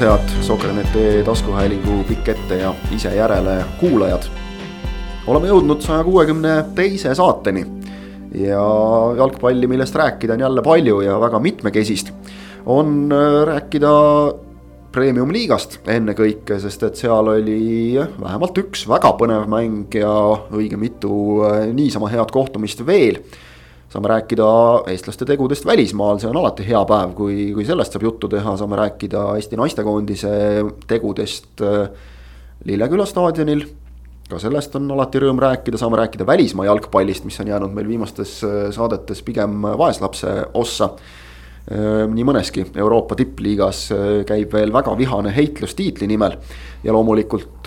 [0.00, 4.24] taas, head Sokranete taskuhäälingu pikk ette ja ise järele kuulajad.
[5.26, 7.66] oleme jõudnud saja kuuekümne teise saateni
[8.34, 8.62] ja
[9.16, 12.12] jalgpalli, millest rääkida on jälle palju ja väga mitmekesist.
[12.66, 13.92] on äh, rääkida
[14.92, 20.16] premium-liigast ennekõike, sest et seal oli vähemalt üks väga põnev mäng ja
[20.48, 23.20] õige mitu äh, niisama head kohtumist veel
[23.90, 24.46] saame rääkida
[24.92, 28.78] eestlaste tegudest välismaal, see on alati hea päev, kui, kui sellest saab juttu teha, saame
[28.78, 30.34] rääkida Eesti naistekoondise
[30.90, 31.88] tegudest äh,
[32.68, 33.64] Lilleküla staadionil.
[34.30, 38.36] ka sellest on alati rõõm rääkida, saame rääkida välismaa jalgpallist, mis on jäänud meil viimastes
[38.46, 40.92] äh, saadetes pigem vaeslapse ossa.
[41.66, 43.88] Äh, nii mõneski Euroopa tippliigas
[44.28, 46.36] käib veel väga vihane heitlus tiitli nimel.
[46.84, 47.66] ja loomulikult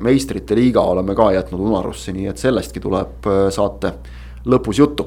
[0.00, 3.92] meistrite liiga oleme ka jätnud unarusse, nii et sellestki tuleb saate
[4.48, 5.06] lõpus juttu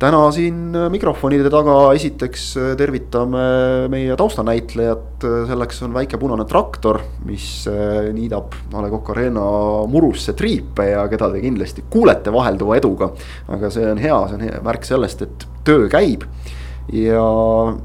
[0.00, 3.44] täna siin äh, mikrofonide taga esiteks äh, tervitame
[3.92, 9.46] meie taustanäitlejat, selleks on väike punane traktor, mis äh, niidab A Le Coq Arena
[9.90, 13.10] murusse triipe ja keda te kindlasti kuulete vahelduva eduga.
[13.48, 16.26] aga see on hea, see on hea märk sellest, et töö käib
[16.92, 17.24] ja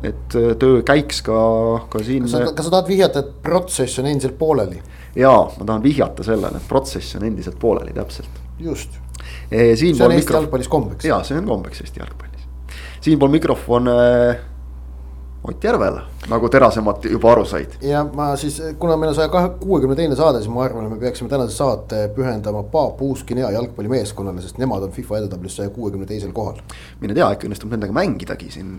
[0.05, 1.37] et töö käiks ka,
[1.89, 2.27] ka siin.
[2.27, 4.81] kas sa tahad vihjata, et protsess on endiselt pooleli?
[5.15, 8.43] jaa, ma tahan vihjata sellele, et protsess on endiselt pooleli, täpselt.
[8.59, 8.99] just
[9.51, 11.05] see on Eesti jalgpallis kombeks.
[11.05, 12.47] ja see on kombeks Eesti jalgpallis.
[13.01, 14.47] siinpool mikrofon äh,
[15.41, 17.71] Ott Järvele, nagu terasemalt juba aru said.
[17.81, 20.99] ja ma siis, kuna meil on saja kuuekümne teine saade, siis ma arvan, et me
[21.01, 26.05] peaksime tänase saate pühendama Paap Uuskini ja jalgpallimeeskonnale, sest nemad on FIFA edetabelis saja kuuekümne
[26.05, 26.59] teisel kohal.
[27.01, 28.75] mine tea, äkki õnnestub nendega mängidagi, siin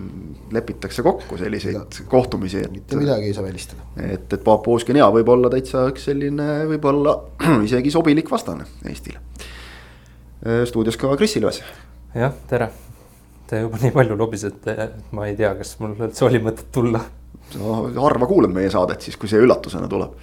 [0.54, 1.82] lepitakse kokku selliseid ja,
[2.14, 2.70] kohtumisi, et.
[2.76, 3.82] mitte midagi ei saa välistada.
[3.96, 7.16] et, et Paap Uuskini ja võib olla täitsa üks selline, võib-olla
[7.66, 9.18] isegi sobilik vastane Eestile
[10.68, 11.62] stuudios ka Kris Ilves.
[12.14, 12.70] jah, tere.
[13.46, 17.02] Te juba nii palju lobisete, et ma ei tea, kas mul üldse oli mõtet tulla.
[17.58, 20.16] no harva kuulad meie saadet siis, kui see üllatusena tuleb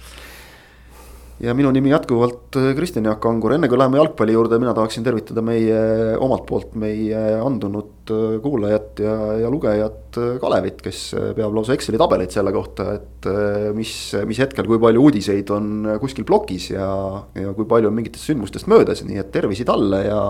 [1.40, 5.04] ja minu nimi jätkuvalt äh, Kristjan Jaak Angur, enne kui läheme jalgpalli juurde, mina tahaksin
[5.06, 5.78] tervitada meie
[6.20, 9.14] omalt poolt meie andunud äh, kuulajat ja,
[9.44, 11.02] ja lugejat äh, Kalevit, kes
[11.38, 13.28] peab lausa Exceli tabeleid selle kohta, et
[13.76, 13.94] mis,
[14.28, 16.88] mis hetkel, kui palju uudiseid on kuskil plokis ja,
[17.36, 20.20] ja kui palju on mingitest sündmustest möödas, nii et tervisi talle ja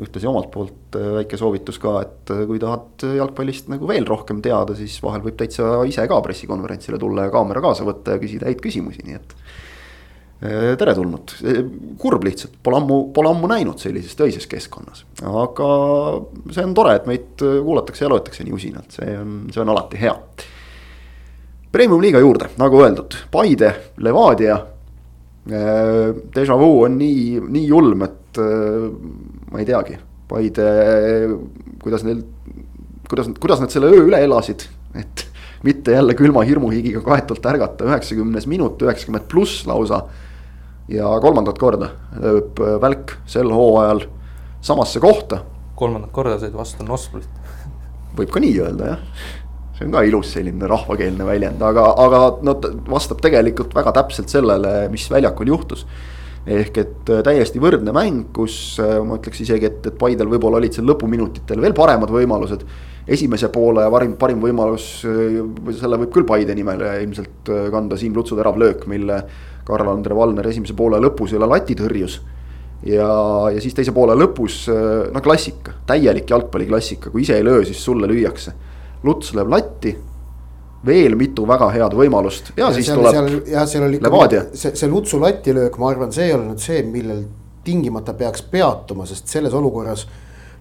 [0.00, 4.94] ühtlasi omalt poolt väike soovitus ka, et kui tahad jalgpallist nagu veel rohkem teada, siis
[5.04, 9.04] vahel võib täitsa ise ka pressikonverentsile tulla ja kaamera kaasa võtta ja küsida häid küsimusi,
[9.04, 9.69] nii et Äh,
[10.40, 11.34] teretulnud,
[12.00, 15.66] kurb lihtsalt, pole ammu, pole ammu näinud sellises töises keskkonnas, aga
[16.48, 20.00] see on tore, et meid kuulatakse ja loetakse nii usinalt, see on, see on alati
[20.00, 20.14] hea.
[21.70, 23.68] Premium-liiga juurde, nagu öeldud, Paide,
[24.02, 24.56] Levadia.
[25.50, 28.88] Äh, Deja vu on nii, nii julm, et äh,
[29.52, 29.98] ma ei teagi,
[30.30, 30.66] Paide,
[31.82, 32.24] kuidas neil,
[33.10, 34.66] kuidas, kuidas nad selle öö üle elasid,
[34.98, 35.26] et
[35.62, 40.04] mitte jälle külma hirmuhigiga kaetult ärgata, üheksakümnes minut, üheksakümmend pluss lausa
[40.90, 44.04] ja kolmandat korda lööb äh, välk sel hooajal
[44.64, 45.44] samasse kohta.
[45.78, 47.28] kolmandat korda said vastu Nosplit.
[48.18, 49.04] võib ka nii öelda jah,
[49.78, 52.56] see on ka ilus selline rahvakeelne väljend, aga, aga no
[52.90, 55.86] vastab tegelikult väga täpselt sellele, mis väljakul juhtus
[56.50, 60.58] ehk et äh, täiesti võrdne mäng, kus äh, ma ütleks isegi, et, et Paidel võib-olla
[60.58, 62.64] olid seal lõpuminutitel veel paremad võimalused.
[63.10, 68.58] esimese poole parim, parim võimalus, selle võib küll Paide nimele ilmselt kanda Siim Lutsu terav
[68.58, 69.22] löök, mille
[69.70, 72.20] Karl-Andre Valner esimese poole lõpus üle lati tõrjus.
[72.86, 73.08] ja,
[73.54, 74.62] ja siis teise poole lõpus,
[75.12, 78.54] no klassika, täielik jalgpalliklassika, kui ise ei löö, siis sulle lüüakse.
[79.04, 79.94] Luts lööb latti,
[80.86, 84.46] veel mitu väga head võimalust ja, ja siis seal, tuleb jah, seal oli Levadia.
[84.56, 87.24] see, see Lutsu latilöök, ma arvan, see ei ole nüüd see, millel
[87.64, 90.06] tingimata peaks peatuma, sest selles olukorras.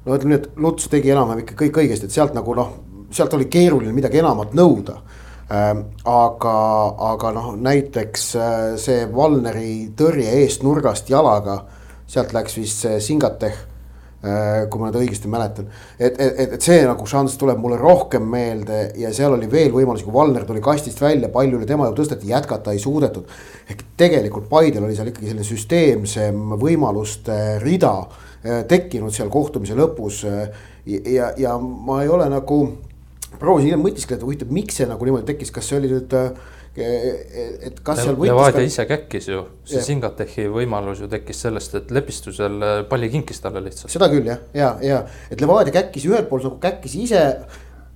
[0.05, 2.75] no ütleme nii, et Luts tegi enam-vähem ikka kõik õigesti, et sealt nagu noh,
[3.15, 4.99] sealt oli keeruline midagi enamat nõuda
[5.49, 6.57] aga,
[7.13, 11.63] aga noh, näiteks äh, see Valneri tõrje eest nurgast jalaga,
[12.09, 16.83] sealt läks vist see Singateh äh, kui ma nüüd õigesti mäletan, et, et, et see
[16.85, 21.01] nagu šanss tuleb mulle rohkem meelde ja seal oli veel võimalusi, kui Valner tuli kastist
[21.01, 23.25] välja, palju üle tema ju tõsteti, jätkata ei suudetud.
[23.69, 30.21] ehk tegelikult Paidel oli seal ikkagi selline süsteemsem võimaluste rida äh, tekkinud seal kohtumise lõpus.
[30.85, 32.61] ja, ja ma ei ole nagu
[33.37, 36.31] proovisin hiljem mõtiskleda, huvitav, miks see nagu niimoodi tekkis, kas see oli nüüd äh,
[36.79, 38.31] et kas seal võttis.
[38.31, 38.65] Levadia ka...
[38.71, 43.91] ise käkkis ju, see Singatechi võimalus ju tekkis sellest, et lepistusel palli kinkis talle lihtsalt.
[43.91, 47.23] seda küll jah, ja, ja et Levadia käkkis ühelt poolt nagu käkkis ise.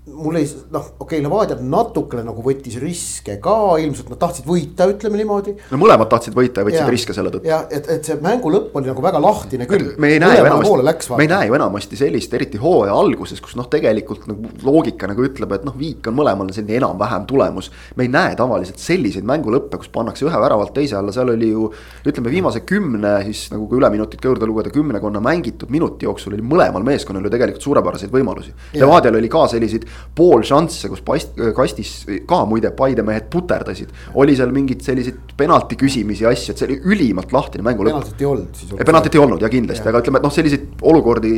[0.03, 4.87] Mul ei, noh, okei okay,, Levadia natukene nagu võttis riske ka, ilmselt nad tahtsid võita,
[4.91, 5.53] ütleme niimoodi.
[5.71, 7.47] no mõlemad tahtsid võita ja võtsid ja, riske selle tõttu.
[7.47, 9.93] ja et, et see mängu lõpp oli nagu väga lahtine küll.
[10.03, 13.55] me ei näe ju enamasti, me ei näe ju enamasti sellist, eriti hooaja alguses, kus
[13.55, 17.71] noh, tegelikult nagu loogika nagu ütleb, et noh, viik on mõlemal selline enam-vähem tulemus.
[17.95, 21.69] me ei näe tavaliselt selliseid mängulõppe, kus pannakse ühe väravalt teise alla, seal oli ju
[22.03, 26.43] ütleme, viimase kümne siis nagu kui üleminutit ka juurde lugeda, kümnekonna mängitud minuti jooksul oli
[26.43, 28.51] mõlemal meeskonnal ju tegelikult suurepäraseid võimalusi.
[28.75, 31.93] Levadial oli ka selliseid pool šansse, kus past-, kastis
[32.29, 33.91] ka muide Paide mehed puterdasid.
[34.19, 37.99] oli seal mingeid selliseid penalti küsimisi asju, et see oli ülimalt lahtine mängu lõpp.
[37.99, 38.73] penaltit ei olnud siis.
[38.85, 41.33] penaltit ei olnud ja kindlasti, aga ütleme, et noh, selliseid olukordi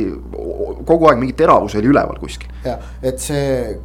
[0.86, 2.50] kogu aeg mingi teravus oli üleval kuskil.
[2.64, 3.76] ja, et see,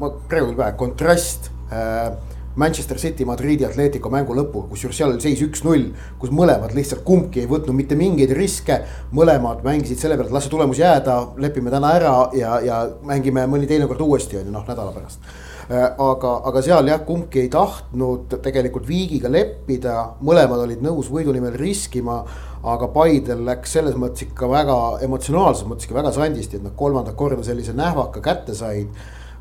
[0.00, 2.10] ma praegu küll vähe, kontrast äh,
[2.56, 5.90] Manchester City, Madridi, Atletico mängu lõpuga, kusjuures seal oli seis üks-null.
[6.18, 8.78] kus mõlemad lihtsalt kumbki ei võtnud mitte mingeid riske,
[9.12, 13.44] mõlemad mängisid selle peale, et las see tulemus jääda, lepime täna ära ja, ja mängime
[13.50, 17.50] mõni teinekord uuesti, on ju, noh nädala pärast äh, aga, aga seal jah, kumbki ei
[17.52, 22.22] tahtnud tegelikult viigiga leppida, mõlemad olid nõus võidu nimel riskima.
[22.66, 27.14] aga Paidel läks selles mõttes ikka väga emotsionaalses mõttes ikka väga sandisti, et nad kolmandat
[27.14, 28.88] korda sellise nähvaka kätte said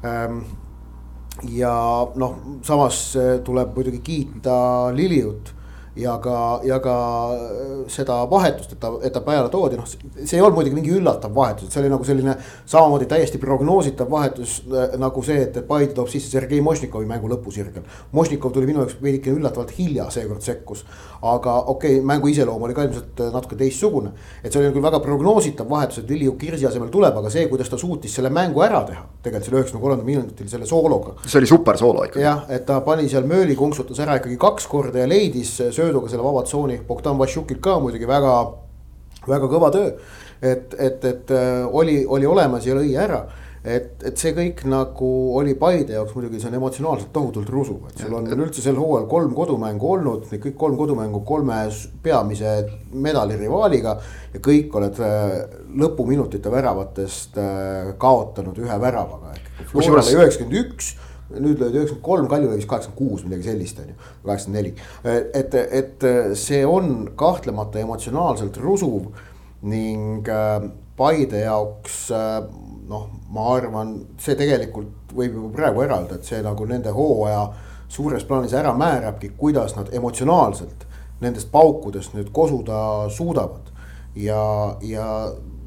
[0.05, 0.43] ähm,
[1.53, 1.73] ja
[2.15, 4.57] noh, samas äh, tuleb muidugi kiita
[4.95, 5.54] Liliut
[5.95, 6.95] ja ka, ja ka
[7.33, 10.93] äh, seda vahetust, et ta, et ta peale toodi, noh, see ei olnud muidugi mingi
[10.97, 12.35] üllatav vahetus, et see oli nagu selline
[12.67, 17.29] samamoodi täiesti prognoositav vahetus äh, nagu see, et, et Paide toob sisse Sergei Mošnikovi mängu
[17.31, 17.85] lõpusirgel.
[18.15, 20.83] Mošnikov tuli minu jaoks veidike üllatavalt hilja seekord sekkus,
[21.21, 24.11] aga okei okay,, mängu iseloom oli ka ilmselt äh, natuke teistsugune.
[24.43, 27.71] et see oli küll väga prognoositav vahetus, et Liliu Kirsi asemel tuleb, aga see, kuidas
[27.71, 31.15] ta suutis selle mängu ära teha, tegelikult selle üheksakümne kolmandal minutil selle soologa.
[31.23, 32.19] see oli super soolo ikka.
[32.19, 36.25] jah, et ta pani seal mööli, konksutas ära ikkagi kaks korda ja leidis sööduga selle
[36.25, 38.35] vaba tsooni, Bogdan Vassiukilt ka muidugi väga,
[39.29, 39.95] väga kõva töö.
[40.41, 43.23] et, et, et äh, oli, oli olemas ja lõi ära
[43.65, 45.09] et, et see kõik nagu
[45.39, 49.07] oli Paide jaoks muidugi, see on emotsionaalselt tohutult rusuv, et sul on üldse sel hooajal
[49.09, 51.63] kolm kodumängu olnud, need kõik kolm kodumängu kolme
[52.05, 52.53] peamise
[52.93, 53.97] medalirivaaliga.
[54.35, 55.33] ja kõik oled äh,
[55.81, 60.93] lõpuminutite väravatest äh, kaotanud ühe väravaga, ehk Flora oli üheksakümmend üks
[61.29, 63.95] nüüd löödi üheksakümmend kolm, Kalju vist kaheksakümmend kuus, midagi sellist on ju,
[64.25, 64.73] kaheksakümmend neli.
[65.33, 69.09] et, et see on kahtlemata emotsionaalselt rusuv
[69.65, 72.45] ning äh, Paide jaoks äh,
[72.87, 77.47] noh, ma arvan, see tegelikult võib juba praegu eralda, et see nagu nende hooaja
[77.91, 80.85] suures plaanis ära määrabki, kuidas nad emotsionaalselt
[81.23, 83.73] nendest paukudest nüüd kosuda suudavad.
[84.15, 85.07] ja, ja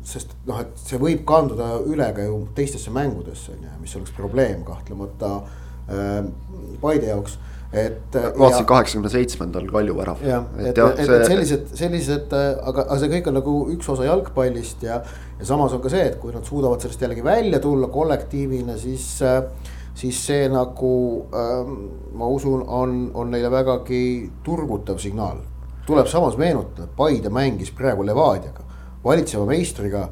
[0.09, 4.15] sest noh, et see võib kanduda üle ka ju teistesse mängudesse on ju, mis oleks
[4.17, 5.35] probleem kahtlemata
[5.89, 6.25] äh,
[6.81, 7.39] Paide jaoks
[7.73, 8.15] et.
[8.39, 10.23] vaatasin kaheksakümne seitsmendal Kalju värav.
[10.25, 14.07] jah, et, et, et, et sellised, sellised, aga, aga see kõik on nagu üks osa
[14.09, 15.03] jalgpallist ja,
[15.39, 19.19] ja samas on ka see, et kui nad suudavad sellest jällegi välja tulla kollektiivina, siis
[19.99, 20.93] siis see nagu
[21.35, 21.75] ähm,
[22.15, 25.43] ma usun, on, on neile vägagi turgutav signaal.
[25.87, 28.68] tuleb samas meenutada, Paide mängis praegu Levadiaga
[29.05, 30.09] valitseva meistriga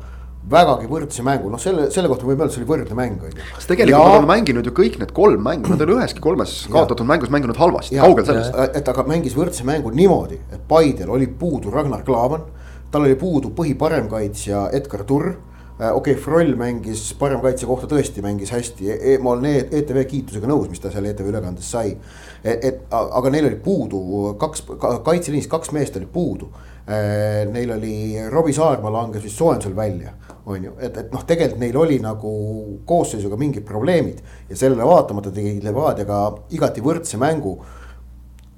[0.50, 3.46] vägagi võrdse mängu, noh selle, selle kohta võime öelda, see oli võrdne mäng on ju.
[3.56, 4.12] sest tegelikult ja...
[4.12, 7.32] nad on mänginud ju kõik need kolm mängu, nad ei ole üheski kolmes kaotatud mängus
[7.34, 8.54] mänginud halvasti, kaugel sellest.
[8.78, 12.46] et aga mängis võrdse mängu niimoodi, et Paidel oli puudu Ragnar Klavan,
[12.92, 18.54] tal oli puudu põhiparemkaitsja Edgar Turr äh, okei okay,, Froll mängis paremkaitse kohta tõesti mängis
[18.54, 21.96] hästi e, e ma olen e ETV kiitusega nõus, mis ta seal ETV ülekandes sai.
[22.44, 26.52] et, et aga neil oli puudu kaks, kaitseliinis kaks meest oli puudu
[26.86, 27.94] neil oli,
[28.30, 30.12] Robbie Saarma langes vist soojendusel välja,
[30.46, 32.32] on ju, et, et noh, tegelikult neil oli nagu
[32.86, 34.20] koosseisuga mingid probleemid.
[34.50, 36.20] ja sellele vaatamata tegi Levadiaga
[36.54, 37.56] igati võrdse mängu.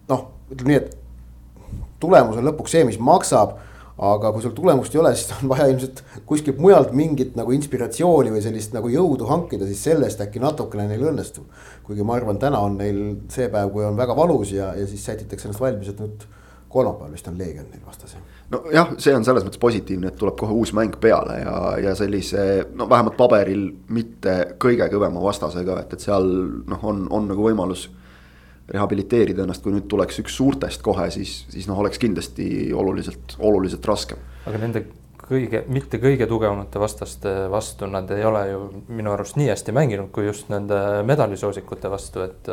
[0.08, 3.56] noh, ütleme nii, et tulemus on lõpuks see, mis maksab
[3.98, 8.30] aga kui sul tulemust ei ole, siis on vaja ilmselt kuskilt mujalt mingit nagu inspiratsiooni
[8.30, 11.48] või sellist nagu jõudu hankida, siis sellest äkki natukene neil õnnestub.
[11.86, 13.00] kuigi ma arvan, täna on neil
[13.32, 16.28] see päev, kui on väga valus ja, ja siis sätitakse ennast valmis, et nüüd
[16.68, 18.16] kolmapäeval vist on Leegion neil vastas.
[18.50, 22.68] nojah, see on selles mõttes positiivne, et tuleb kohe uus mäng peale ja, ja sellise
[22.74, 26.28] no vähemalt paberil mitte kõige kõvema vastasega, et, et seal
[26.68, 27.88] noh, on, on nagu võimalus
[28.68, 33.86] rehabiliteerida ennast, kui nüüd tuleks üks suurtest kohe, siis, siis noh, oleks kindlasti oluliselt, oluliselt
[33.88, 34.20] raskem.
[34.48, 34.84] aga nende
[35.28, 40.12] kõige, mitte kõige tugevamate vastaste vastu nad ei ole ju minu arust nii hästi mänginud,
[40.12, 42.52] kui just nende medaalisoosikute vastu, et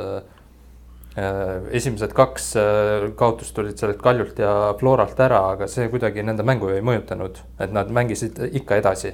[1.16, 6.74] esimesed kaks äh, kaotust tulid sellelt Kaljult ja Floralt ära, aga see kuidagi nende mängu
[6.74, 9.14] ei mõjutanud, et nad mängisid ikka edasi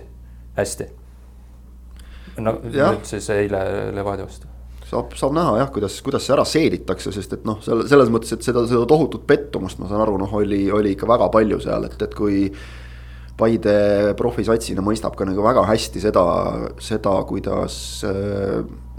[0.57, 0.89] hästi.
[2.41, 2.89] no ja.
[2.93, 3.61] nüüd siis eile
[3.93, 4.49] Levadia vastu
[4.91, 8.33] saab, saab näha jah, kuidas, kuidas see ära seeditakse, sest et noh, selle, selles mõttes,
[8.35, 11.87] et seda, seda tohutut pettumust, ma saan aru, noh, oli, oli ikka väga palju seal,
[11.87, 12.47] et, et kui
[13.37, 16.23] Paide profisatsina mõistab ka nagu väga hästi seda,
[16.83, 17.75] seda, kuidas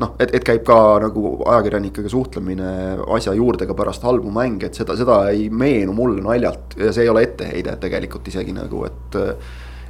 [0.02, 2.70] noh, et, et käib ka nagu ajakirjanikega suhtlemine
[3.16, 7.06] asja juurde ka pärast halbu mänge, et seda, seda ei meenu mulle naljalt ja see
[7.06, 9.20] ei ole etteheide tegelikult isegi nagu, et.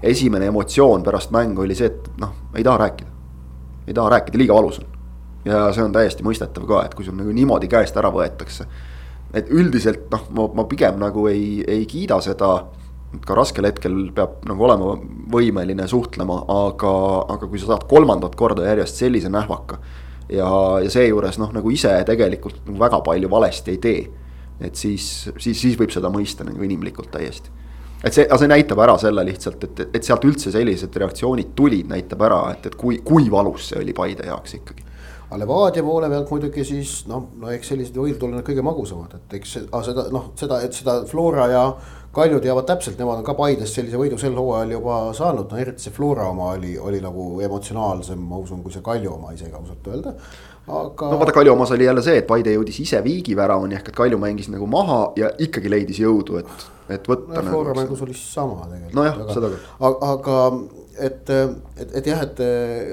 [0.02, 3.10] esimene emotsioon pärast mängu oli see, et noh, ei taha rääkida,
[3.86, 4.88] ei taha rääkida, liiga valus on.
[5.44, 8.66] ja see on täiesti mõistetav ka, et kui sul nagu niimoodi käest ära võetakse.
[9.32, 12.50] et üldiselt noh, ma, ma pigem nagu ei, ei kiida seda
[13.26, 14.94] ka raskel hetkel peab nagu olema
[15.32, 16.92] võimeline suhtlema, aga,
[17.34, 19.78] aga kui sa saad kolmandat korda järjest sellise nähvaka.
[20.32, 20.48] ja,
[20.80, 24.04] ja seejuures noh, nagu ise tegelikult nagu väga palju valesti ei tee.
[24.60, 27.50] et siis, siis, siis võib seda mõista nagu inimlikult täiesti.
[28.04, 32.22] et see, see näitab ära selle lihtsalt, et, et sealt üldse sellised reaktsioonid tulid, näitab
[32.22, 34.90] ära, et, et kui, kui valus see oli Paide jaoks ikkagi
[35.32, 39.36] aga Levadia poole pealt muidugi siis noh, no eks sellised võidud ole kõige magusamad, et
[39.38, 41.62] eks seda noh, seda, et seda Flora ja
[42.12, 45.86] Kalju teavad täpselt, nemad on ka Paides sellise võidu sel hooajal juba saanud, no eriti
[45.86, 49.88] see Flora oma oli, oli nagu emotsionaalsem, ma usun, kui see Kalju oma isegi ausalt
[49.88, 50.12] öelda.
[50.66, 51.08] aga.
[51.08, 54.20] no vaata, Kalju omas oli jälle see, et Paide jõudis ise viigiväravani ehk et Kalju
[54.20, 57.48] mängis nagu maha ja ikkagi leidis jõudu, et, et võtta no,.
[57.48, 58.98] Flora nagu, mängus oli sama tegelikult.
[59.00, 59.70] nojah, seda küll.
[60.12, 60.38] aga
[61.08, 62.44] et, et, et jah, et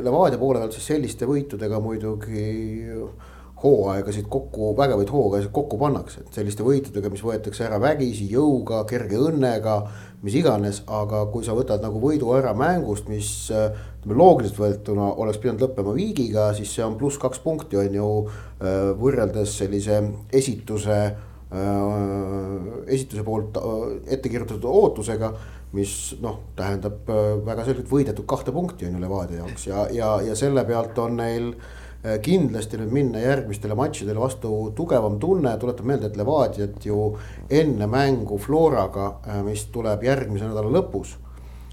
[0.06, 2.48] Levadia poole pealt siis selliste võitudega muidugi
[3.64, 9.20] hooaegasid kokku, vägevaid hooaegasid kokku pannakse, et selliste võitudega, mis võetakse ära vägisi, jõuga, kerge
[9.20, 9.76] õnnega,
[10.24, 15.42] mis iganes, aga kui sa võtad nagu võidu ära mängust, mis ütleme loogiliselt võetuna oleks
[15.44, 18.12] pidanud lõppema viigiga, siis see on pluss kaks punkti, on ju,
[19.00, 21.00] võrreldes sellise esituse
[21.50, 23.56] esituse poolt
[24.06, 25.32] ette kirjutatud ootusega,
[25.74, 27.10] mis noh, tähendab
[27.46, 29.66] väga selgelt võidetud kahte punkti on ju Levadia jaoks.
[29.66, 31.79] Ja, ja, ja selle pealt on neil äh, Äh,
[32.24, 37.00] kindlasti nüüd minna järgmistele matšidele vastu tugevam tunne, tuletan meelde, et Levadiat ju
[37.52, 41.18] enne mängu Floraga, äh, mis tuleb järgmise nädala lõpus.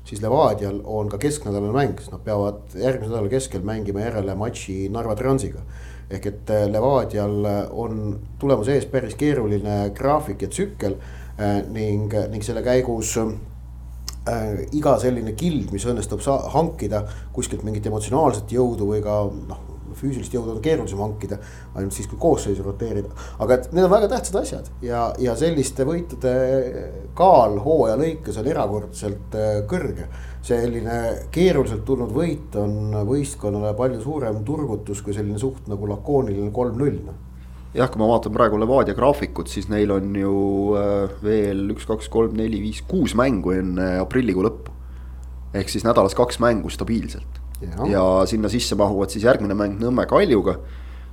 [0.07, 4.89] siis Levadial on ka kesknädalane mäng, sest nad peavad järgmise nädala keskel mängima järele matši
[4.89, 5.61] Narva Transiga.
[6.11, 10.97] ehk et äh, Levadial on tulemas ees päris keeruline graafik ja tsükkel
[11.71, 18.87] ning, ning selle käigus äh, iga selline kild, mis õnnestub hankida kuskilt mingit emotsionaalset jõudu
[18.91, 19.66] või ka noh
[19.97, 21.39] füüsilist jõudu on keerulisem hankida,
[21.75, 23.11] ainult siis, kui koosseisu roteerida.
[23.39, 26.33] aga et need on väga tähtsad asjad ja, ja selliste võitude
[27.19, 30.09] kaal hooaja lõikes on erakordselt äh, kõrge.
[30.47, 37.01] selline keeruliselt tulnud võit on võistkonnale palju suurem turgutus kui selline suht nagu lakooniline kolm-null
[37.07, 37.23] noh
[37.77, 40.37] jah, kui ma vaatan praegu Levadia graafikut, siis neil on ju
[40.79, 44.77] äh, veel üks, kaks, kolm, neli, viis, kuus mängu enne aprillikuu lõppu.
[45.57, 47.87] ehk siis nädalas kaks mängu stabiilselt ja.
[47.91, 50.59] ja sinna sisse mahuvad siis järgmine mäng Nõmme Kaljuga.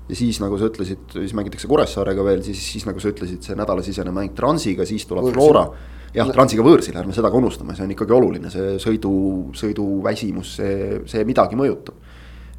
[0.09, 3.55] ja siis nagu sa ütlesid, siis mängitakse Kuressaarega veel, siis, siis nagu sa ütlesid, see
[3.59, 5.39] nädalasisene mäng Transiga, siis tuleb Võõrsil.
[5.39, 5.67] Flora.
[6.13, 9.13] jah, Transiga võõrsil, ärme seda ka unustame, see on ikkagi oluline, see sõidu,
[9.57, 12.11] sõiduväsimus, see, see midagi mõjutab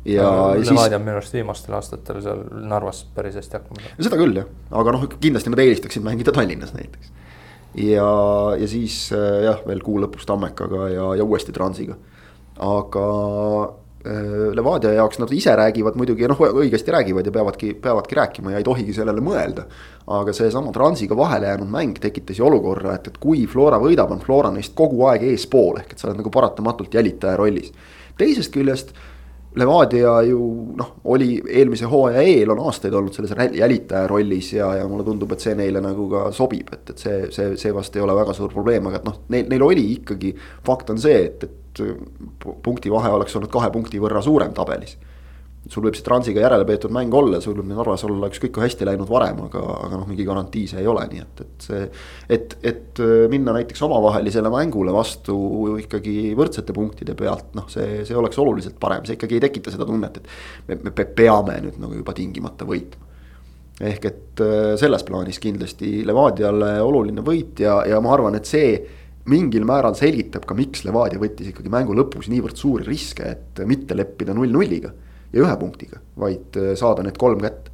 [0.04, 0.70] ja no, siis.
[0.70, 4.06] Levadia on minu arust viimastel aastatel seal Narvas päris hästi hakkama saanud.
[4.08, 4.48] seda küll jah,
[4.80, 7.12] aga noh, kindlasti nad eelistaksid mängida Tallinnas näiteks.
[7.84, 8.08] ja,
[8.60, 11.96] ja siis jah, veel kuu lõpus Tammekaga ja, ja uuesti Transiga
[12.62, 13.06] aga
[14.06, 18.60] äh, Levadia jaoks nad ise räägivad muidugi noh, õigesti räägivad ja peavadki, peavadki rääkima ja
[18.60, 19.66] ei tohigi sellele mõelda.
[20.06, 24.20] aga seesama Transiga vahele jäänud mäng tekitas ju olukorra, et, et kui Flora võidab, on
[24.20, 27.72] Flora neist kogu aeg eespool, ehk et sa oled nagu paratamatult jälitaja rollis.
[28.18, 28.94] teisest küljest
[29.54, 30.38] Levadia ju
[30.74, 35.30] noh, oli eelmise hooaja eel on aastaid olnud selles jälitaja rollis ja, ja mulle tundub,
[35.32, 38.34] et see neile nagu ka sobib, et, et see, see, see vast ei ole väga
[38.34, 40.34] suur probleem, aga et noh, neil, neil oli ikkagi.
[40.66, 41.84] fakt on see, et, et
[42.62, 44.96] punkti vahe oleks olnud kahe punkti võrra suurem tabelis.
[45.70, 48.88] Sul võib see Transiga järele peetud mäng olla, sul võib Narvas olla ükskõik kui hästi
[48.88, 51.86] läinud varem, aga, aga noh, mingi garantii see ei ole, nii et, et see.
[52.36, 53.02] et, et
[53.32, 55.36] minna näiteks omavahelisele mängule vastu
[55.80, 59.88] ikkagi võrdsete punktide pealt, noh, see, see oleks oluliselt parem, see ikkagi ei tekita seda
[59.88, 63.12] tunnet, et me, me peame nüüd nagu juba tingimata võitma
[63.84, 64.42] ehk et
[64.78, 68.76] selles plaanis kindlasti Levadiale oluline võit ja, ja ma arvan, et see
[69.30, 73.96] mingil määral selgitab ka, miks Levadia võttis ikkagi mängu lõpus niivõrd suuri riske, et mitte
[73.96, 74.92] leppida null-nulliga
[75.34, 77.72] ja ühe punktiga, vaid äh, saada need kolm kätte.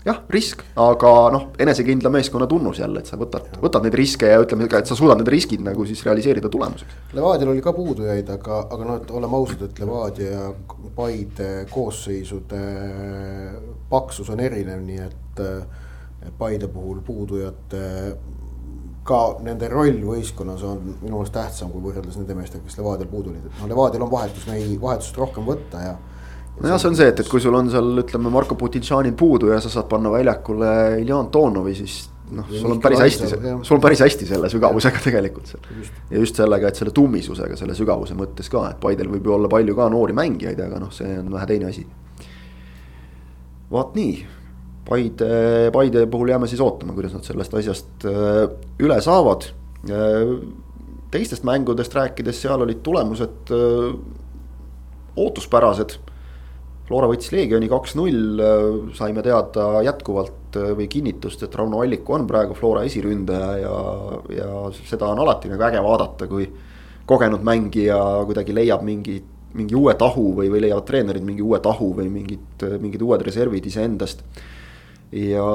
[0.00, 4.38] jah, risk, aga noh, enesekindla meeskonna tunnus jälle, et sa võtad, võtad neid riske ja
[4.40, 6.94] ütleme ka, et sa suudad need riskid nagu siis realiseerida tulemuseks.
[7.18, 10.48] Levadial oli ka puudujaid, aga, aga noh, et oleme ausad, et Levadia ja
[10.96, 12.62] Paide koosseisude
[13.92, 15.44] paksus on erinev, nii et
[16.40, 17.84] Paide puhul puudujate
[19.10, 23.32] ka nende roll võistkonnas on minu meelest tähtsam kui võrreldes nende meestega, kes Levadial puudu
[23.32, 24.46] olid, et noh, Levadial on vahetus,
[24.80, 25.94] vahetust rohkem võtta ja.
[26.60, 29.60] Nojah, see on see, et, et kui sul on seal ütleme Marko Putintšanil puudu ja
[29.64, 32.02] sa saad panna väljakule Iljan Tonovi, siis
[32.36, 33.30] noh, sul on päris hästi,
[33.66, 35.70] sul on päris hästi selle sügavusega tegelikult seal.
[36.10, 39.50] ja just sellega, et selle tummisusega, selle sügavuse mõttes ka, et Paidel võib ju olla
[39.52, 41.86] palju ka noori mängijaid, aga noh, see on vähe teine asi.
[43.70, 44.14] vaat nii,
[44.90, 45.32] Paide,
[45.72, 48.46] Paide puhul jääme siis ootama, kuidas nad sellest asjast äh,
[48.82, 49.46] üle saavad.
[49.86, 50.32] Äh,
[51.10, 53.92] teistest mängudest rääkides, seal olid tulemused äh,
[55.20, 55.98] ootuspärased
[56.90, 58.40] Flora võttis Leegioni kaks-null,
[58.98, 63.74] saime teada jätkuvalt äh, või kinnitust, et Rauno Alliku on praegu Flora esiründaja ja,
[64.34, 66.48] ja seda on alati nagu äge vaadata, kui
[67.06, 69.20] kogenud mängija kuidagi leiab mingi,
[69.54, 73.70] mingi uue tahu või, või leiavad treenerid mingi uue tahu või mingid, mingid uued reservid
[73.70, 74.26] iseendast.
[75.14, 75.46] ja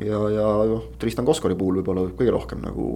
[0.00, 2.86] ja, ja noh, Tristan Koskori puhul võib-olla võib kõige rohkem nagu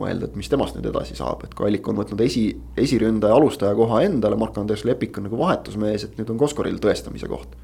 [0.00, 3.76] mõelda, et mis temast nüüd edasi saab, et kui Allik on võtnud esi, esiründaja alustaja
[3.78, 7.54] koha endale, Mark-Andres Lepik on nagu vahetusmees, et nüüd on Koskoril tõestamise koht.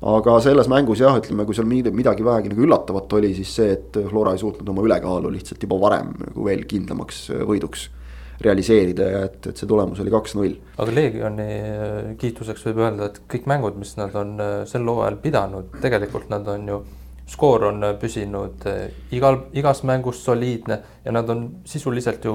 [0.00, 4.02] aga selles mängus jah, ütleme, kui seal midagi vähegi nagu üllatavat oli, siis see, et
[4.08, 7.90] Flora ei suutnud oma ülekaalu lihtsalt juba varem nagu veel kindlamaks võiduks
[8.40, 10.54] realiseerida ja et, et see tulemus oli kaks-null.
[10.80, 11.48] aga Leegioni
[12.16, 16.48] kiituseks võib öelda, et kõik mängud, mis nad on äh, sel hooajal pidanud, tegelikult nad
[16.48, 16.80] on ju
[17.30, 22.34] skoor on äh, püsinud äh, igal, igas mängus soliidne ja nad on sisuliselt ju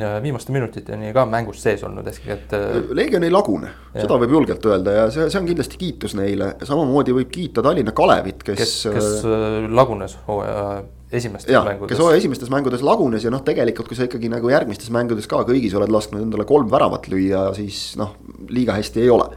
[0.00, 2.54] äh, viimaste minutiteni ka mängus sees olnud, et.
[2.96, 7.14] Leegion ei lagune, seda võib julgelt öelda ja see, see on kindlasti kiitus neile, samamoodi
[7.20, 8.64] võib kiita Tallinna Kalevit, kes.
[8.64, 10.64] kes, kes lagunes hooaja
[11.10, 11.92] esimestes ja, mängudes.
[11.92, 15.44] kes hooaja esimestes mängudes lagunes ja noh, tegelikult kui sa ikkagi nagu järgmistes mängudes ka
[15.46, 18.16] kõigis oled lasknud endale kolm väravat lüüa, siis noh,
[18.50, 19.30] liiga hästi ei ole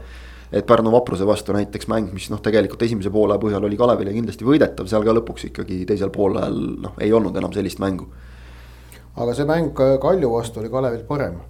[0.54, 4.46] et Pärnu vapruse vastu näiteks mäng, mis noh, tegelikult esimese poole põhjal oli Kalevile kindlasti
[4.46, 8.06] võidetav, seal ka lõpuks ikkagi teisel poolel noh, ei olnud enam sellist mängu.
[9.16, 11.40] aga see mäng Kalju vastu oli Kalevil parem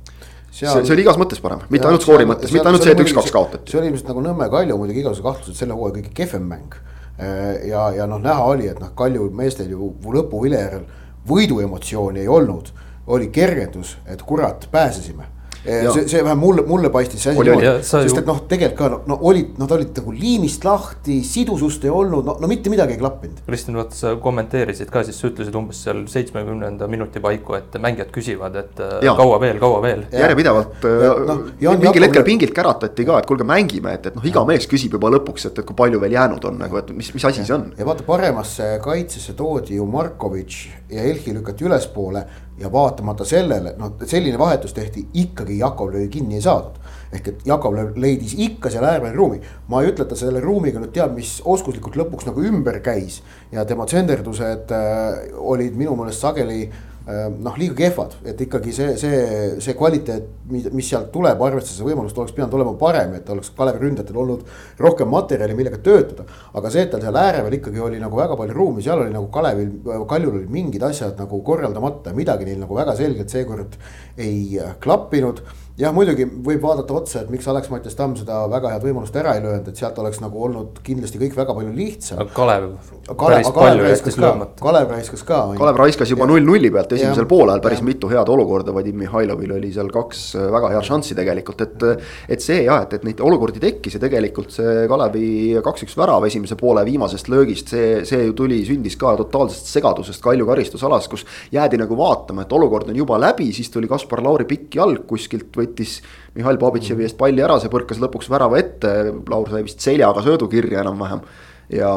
[0.50, 0.72] seal....
[0.72, 3.34] see, see oli igas mõttes parem, mitte ainult skoori mõttes, mitte ainult see, et üks-kaks
[3.34, 3.72] kaotati.
[3.72, 6.80] see oli ilmselt nagu Nõmme Kalju muidugi igasugused kahtlused selle hooaja kõige kehvem mäng.
[7.14, 10.88] Äh, ja, ja noh, näha oli, et noh, Kalju meestel ju lõpuvilja järel
[11.28, 12.72] võiduemotsiooni ei olnud.
[13.06, 15.26] oli kergendus, et kurat, pääsesime
[15.64, 18.98] see, see vähemalt mulle, mulle paistis see asi niimoodi, sest et noh, tegelikult ka no,
[19.08, 23.00] no olid, nad olid nagu liinist lahti, sidusust ei olnud, no, no mitte midagi ei
[23.00, 23.42] klappinud.
[23.46, 28.12] Kristjan, vaata sa kommenteerisid ka, siis sa ütlesid umbes seal seitsmekümnenda minuti paiku, et mängijad
[28.14, 29.16] küsivad, et äh, ja.
[29.18, 30.04] kaua veel, kaua veel.
[30.12, 31.38] järjepidevalt äh, no,
[31.84, 35.12] mingil hetkel pingilt käratati ka, et kuulge, mängime, et, et noh, iga mees küsib juba
[35.16, 37.70] lõpuks, et, et kui palju veel jäänud on nagu, et mis, mis asi see on.
[37.78, 42.26] ja vaata, paremasse kaitsesse toodi ju Markovitš ja Elhi lükati ülespoole
[42.58, 46.80] ja vaatamata sellele, noh, selline vahetus tehti, ikkagi Jakovlevi kinni ei saadud.
[47.14, 49.40] ehk et Jakovlev leidis ikka seal äärel ruumi.
[49.68, 53.22] ma ei ütle, et ta selle ruumiga nüüd teab, mis oskuslikult lõpuks nagu ümber käis.
[53.52, 58.94] ja tema tsenderdused äh, olid minu meelest sageli äh, noh, liiga kehvad, et ikkagi see,
[59.00, 59.16] see,
[59.60, 64.20] see kvaliteet, mis sealt tuleb, arvestades võimalust, oleks pidanud olema parem, et oleks Kalevi ründajatel
[64.22, 64.46] olnud
[64.80, 66.24] rohkem materjali, millega töötada.
[66.54, 69.12] aga see, et tal seal ääre peal ikkagi oli nagu väga palju ruumi, seal oli
[69.12, 69.74] nagu Kalevil,
[70.08, 73.76] Kaljul olid mingid asjad nagu korraldamata, midagi neil nagu väga selgelt seekord
[74.16, 79.16] ei klappinud jah, muidugi võib vaadata otsa, et miks Alex-Mattias Tamm seda väga head võimalust
[79.18, 82.20] ära ei löönud, et sealt oleks nagu olnud kindlasti kõik väga palju lihtsam.
[82.34, 82.68] Kalev.
[83.08, 85.40] Kalev, Kalev raiskas ka, Kalev raiskas ka.
[85.58, 87.88] Kalev raiskas juba null-nulli pealt esimesel poolel päris ja.
[87.88, 92.06] mitu head olukorda, Vadim Mihhailovil oli seal kaks äh, väga head šanssi tegelikult, et.
[92.30, 96.58] et see jah, et, et neid olukordi tekkis ja tegelikult see Kalevi kaks-üks värav esimese
[96.60, 101.80] poole viimasest löögist, see, see ju tuli, sündis ka totaalsest segadusest Kalju karistusalas, kus jäädi
[101.80, 105.98] nagu vaatama, et olukord on juba läbi, siis tuli Kaspar Lauri pikk jalg kuskilt võttis
[106.36, 108.94] Mihhail Babitševi eest palli ära, see põrkas lõpuks värava ette,
[109.30, 111.24] Laur sai vist seljaga söödu kirja enam-vähem.
[111.72, 111.90] ja,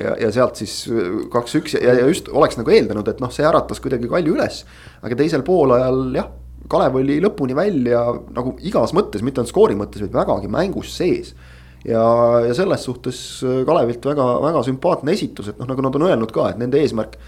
[0.00, 0.86] ja, ja sealt siis
[1.32, 4.62] kaks-üks ja, ja just oleks nagu eeldanud, et noh, see äratas kuidagi Kalju üles.
[5.02, 6.30] aga teisel poolajal jah,
[6.72, 11.34] Kalev oli lõpuni välja nagu igas mõttes, mitte ainult skoori mõttes, vaid vägagi mängus sees
[11.84, 12.02] ja,
[12.46, 13.20] ja selles suhtes
[13.66, 17.18] Kalevilt väga, väga sümpaatne esitus, et noh, nagu nad on öelnud ka, et nende eesmärk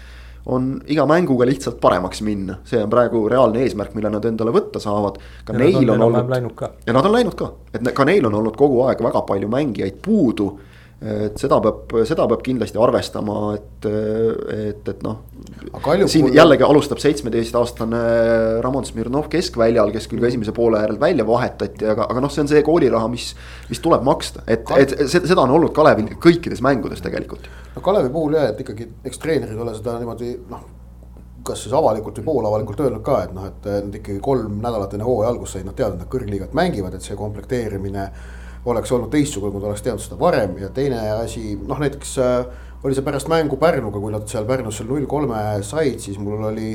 [0.45, 4.81] on iga mänguga lihtsalt paremaks minna, see on praegu reaalne eesmärk, mille nad endale võtta
[4.81, 5.17] saavad.
[5.45, 8.37] ka ja neil on, on olnud, ja nad on läinud ka, et ka neil on
[8.41, 10.51] olnud kogu aeg väga palju mängijaid puudu
[11.05, 13.87] et seda peab, seda peab kindlasti arvestama, et,
[14.55, 15.19] et, et noh.
[16.11, 18.01] siin jällegi alustab seitsmeteistaastane
[18.65, 22.45] Ramon Smirnov keskväljal, kes küll ka esimese poole järel välja vahetati, aga, aga noh, see
[22.45, 23.31] on see kooliraha, mis,
[23.69, 27.49] mis tuleb maksta, et et seda on olnud Kalevil kõikides mängudes tegelikult.
[27.75, 30.71] no Kalevi puhul jah, et ikkagi eks treenerid ole seda niimoodi noh
[31.45, 35.05] kas siis avalikult või poolavalikult öelnud ka, et noh, et nad ikkagi kolm nädalat enne
[35.05, 38.23] hooaja algust said nad teada, et nad kõrgliigat mängivad, et see komplekteerimine äh,
[38.65, 42.45] oleks olnud teistsugune, kui ta oleks teadnud seda varem ja teine asi, noh näiteks äh,
[42.85, 46.43] oli see pärast mängu Pärnuga, kui nad seal Pärnus seal null kolme said, siis mul
[46.51, 46.69] oli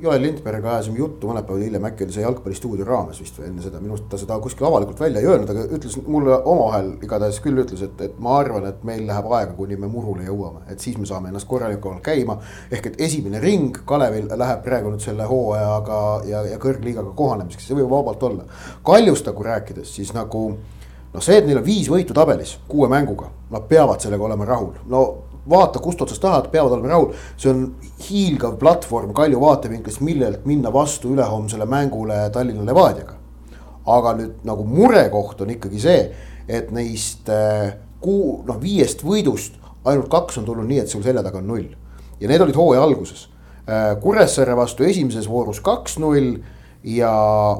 [0.00, 3.64] Joel Lindberg ajasime juttu mõned päevad hiljem, äkki oli see jalgpallistuudio raames vist või enne
[3.64, 7.40] seda, minu arust ta seda kuskil avalikult välja ei öelnud, aga ütles mulle omavahel igatahes
[7.42, 10.80] küll ütles, et, et ma arvan, et meil läheb aega, kuni me murule jõuame, et
[10.80, 12.38] siis me saame ennast korralikumalt käima.
[12.70, 17.80] ehk et esimene ring Kalevil läheb praegu nüüd selle hooajaga ja, ja kõrgliigaga kohanemiseks, see
[17.80, 18.46] võib vabalt olla.
[18.86, 20.44] Kaljust nagu rääkides, siis nagu
[21.14, 24.74] noh, see, et neil on viis võitu tabelis kuue mänguga, nad peavad sellega olema rahul,
[24.90, 25.04] no
[25.50, 27.14] vaata, kust otsast tahad, peavad olema rahul.
[27.36, 27.64] see on
[28.08, 33.14] hiilgav platvorm Kalju vaatevinklist, millelt minna vastu ülehomsele mängule Tallinna Levadiaga.
[33.86, 36.02] aga nüüd nagu murekoht on ikkagi see,
[36.48, 41.24] et neist äh, kuu, noh viiest võidust ainult kaks on tulnud nii, et sul selja
[41.24, 41.68] taga on null.
[42.20, 43.28] ja need olid hooaja alguses.
[43.66, 46.40] Äh, Kuressaare vastu esimeses voorus kaks-null
[46.84, 47.12] ja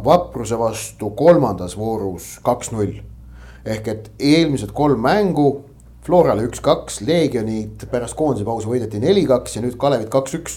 [0.05, 3.01] Vapruse vastu kolmandas voorus kaks-null.
[3.65, 5.51] Ehk et eelmised kolm mängu
[6.07, 10.57] Florale üks-kaks, Leegionit pärast koondise pausi võideti neli-kaks ja nüüd Kalevit kaks-üks.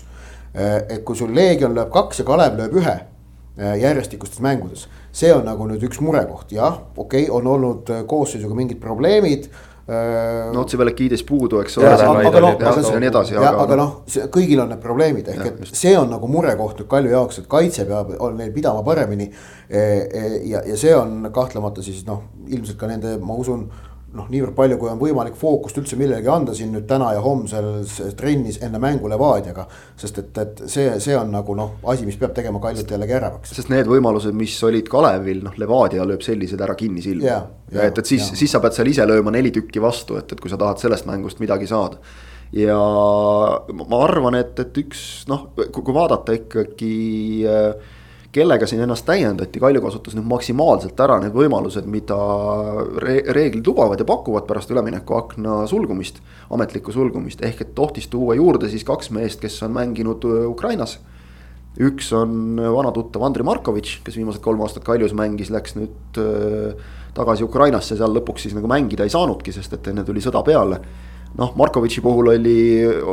[0.54, 5.34] Eh, et kui sul Leegion lööb kaks ja Kalev lööb ühe eh, järjestikustes mängudes, see
[5.34, 9.50] on nagu nüüd üks murekoht, jah, okei okay,, on olnud eh, koosseisuga mingid probleemid
[10.54, 11.90] no Tsivelekidis puudu, eks ole.
[12.94, 13.36] ja nii edasi.
[13.38, 13.96] aga noh,
[14.32, 15.76] kõigil on need probleemid, ehk et just.
[15.76, 19.28] see on nagu murekoht nüüd Kalju jaoks, et kaitse peab, on neil pidama paremini.
[19.70, 23.68] ja, ja see on kahtlemata siis noh, ilmselt ka nende, ma usun
[24.14, 27.70] noh, niivõrd palju, kui on võimalik fookust üldse millelegi anda siin nüüd täna ja homsel
[28.18, 29.66] trennis enne mängu Levadiaga.
[30.00, 33.56] sest et, et see, see on nagu noh, asi, mis peab tegema Kaljut jällegi äravaks.
[33.58, 37.48] sest need võimalused, mis olid Kalevil, noh Levadia lööb sellised ära kinnisilmi yeah,.
[37.72, 40.42] Yeah, et, et siis, siis sa pead seal ise lööma neli tükki vastu, et, et
[40.42, 41.98] kui sa tahad sellest mängust midagi saada.
[42.54, 46.94] ja ma arvan, et, et üks noh, kui vaadata ikkagi
[47.50, 48.00] äh,
[48.34, 52.18] kellega siin ennast täiendati, Kalju kasutas nüüd maksimaalselt ära need võimalused, mida
[53.04, 56.18] re reeglid lubavad ja pakuvad pärast üleminekuakna sulgumist,
[56.54, 61.00] ametlikku sulgumist, ehk et tohtis tuua juurde siis kaks meest, kes on mänginud äh, Ukrainas.
[61.74, 66.76] üks on vana tuttav Andrei Markovitš, kes viimased kolm aastat Kaljus mängis, läks nüüd äh,
[67.14, 70.82] tagasi Ukrainasse, seal lõpuks siis nagu mängida ei saanudki, sest et enne tuli sõda peale
[71.40, 72.60] noh, Markovitši puhul oli,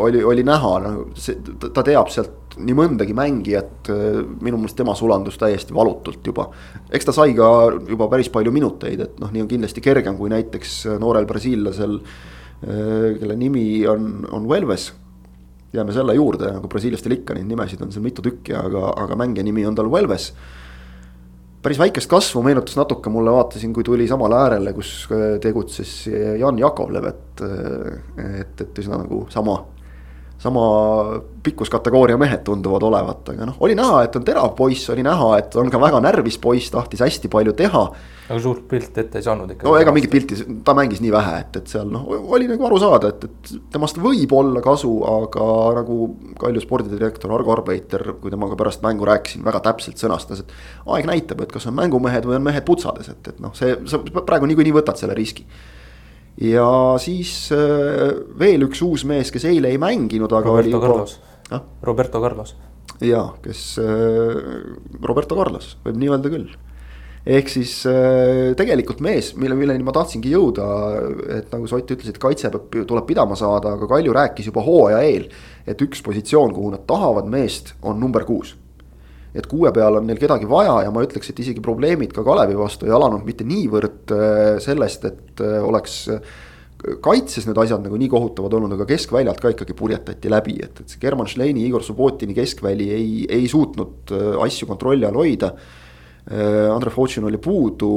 [0.02, 1.38] oli, oli näha, no see,
[1.72, 3.88] ta teab sealt nii mõndagi mängijat,
[4.42, 6.48] minu meelest tema sulandus täiesti valutult juba.
[6.90, 7.48] eks ta sai ka
[7.88, 12.00] juba päris palju minuteid, et noh, nii on kindlasti kergem kui näiteks noorel brasiillasel,
[12.60, 14.92] kelle nimi on, on Velves.
[15.72, 19.46] jääme selle juurde, nagu brasiillastel ikka, neid nimesid on seal mitu tükki, aga, aga mängija
[19.46, 20.32] nimi on tal Velves
[21.62, 25.92] päris väikest kasvu meenutas natuke mulle, vaatasin, kui tuli samale äärele, kus äh, tegutses
[26.40, 29.60] Jan Jakovlev, et, äh, et, et üsna nagu sama
[30.40, 30.60] sama
[31.44, 35.56] pikkuskategooria mehed tunduvad olevat, aga noh, oli näha, et on terav poiss, oli näha, et
[35.60, 37.82] on ka väga närvis poiss, tahtis hästi palju teha.
[38.30, 39.66] aga suurt pilti ette ei saanud ikka.
[39.68, 42.78] no ega mingit pilti, ta mängis nii vähe, et, et seal noh, oli nagu aru
[42.80, 45.48] saada, et, et temast võib olla kasu, aga
[45.80, 45.98] nagu
[46.40, 50.54] Kalju spordidirektor Argo Arbeiter, kui temaga pärast mängu rääkisin, väga täpselt sõnastas, et.
[50.88, 54.00] aeg näitab, et kas on mängumehed või on mehed putsades, et, et noh, see, sa
[54.00, 55.44] praegu niikuinii võtad selle riski
[56.40, 56.70] ja
[57.02, 58.08] siis äh,
[58.40, 61.18] veel üks uus mees, kes eile ei mänginud, aga Roberto oli Carlos
[61.50, 61.62] ah?.
[61.84, 62.56] Roberto Carlos.
[63.04, 64.40] ja, kes äh,,
[65.04, 66.48] Roberto Carlos, võib nii öelda küll.
[67.28, 70.70] ehk siis äh, tegelikult mees, mille, milleni ma tahtsingi jõuda,
[71.40, 75.04] et nagu sa Ott ütlesid, kaitse peab, tuleb pidama saada, aga Kalju rääkis juba hooaja
[75.04, 75.28] eel.
[75.68, 78.56] et üks positsioon, kuhu nad tahavad meest, on number kuus
[79.34, 82.56] et kuue peal on neil kedagi vaja ja ma ütleks, et isegi probleemid ka Kalevi
[82.58, 86.32] vastu ei alanud mitte niivõrd äh, sellest, et äh, oleks äh,
[87.04, 90.94] kaitses need asjad nagu nii kohutavad olnud, aga keskväljalt ka ikkagi purjetati läbi, et, et
[90.94, 95.52] see German Schleini, Igor Subbotini keskväli ei, ei suutnud asju kontrolli all hoida.
[96.70, 97.90] Andre Fotšin oli puudu,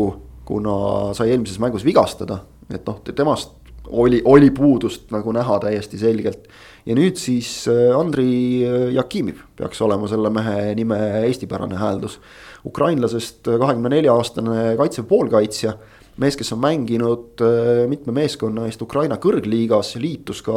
[0.48, 0.76] kuna
[1.15, 3.56] sai eelmises mängus vigastada, et noh, temast
[3.88, 6.48] oli, oli puudust nagu näha täiesti selgelt.
[6.88, 12.19] Ja nüüd siis äh, Andrei äh, Jakimiv peaks olema selle mehe nime eestipärane hääldus.
[12.65, 15.76] ukrainlasest äh, kahekümne nelja aastane kaitsev poolkaitsja,
[16.19, 17.41] mees, kes on mänginud
[17.89, 20.54] mitme meeskonna eest Ukraina kõrgliigas, liitus ka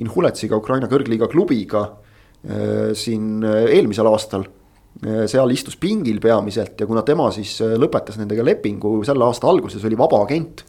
[0.00, 1.86] Inhuletsiga, Ukraina kõrgliiga klubiga
[2.96, 4.46] siin eelmisel aastal
[5.28, 9.98] seal istus pingil peamiselt ja kuna tema siis lõpetas nendega lepingu selle aasta alguses, oli
[10.00, 10.64] vaba agent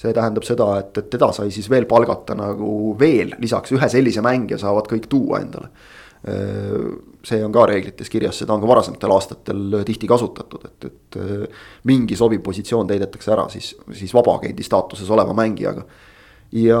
[0.00, 4.24] see tähendab seda, et, et teda sai siis veel palgata nagu veel lisaks ühe sellise
[4.24, 5.72] mängija saavad kõik tuua endale.
[7.24, 11.18] see on ka reeglites kirjas, seda on ka varasematel aastatel tihti kasutatud, et, et
[11.88, 15.86] mingi sobiv positsioon täidetakse ära siis, siis vabaagendi staatuses oleva mängijaga
[16.52, 16.80] ja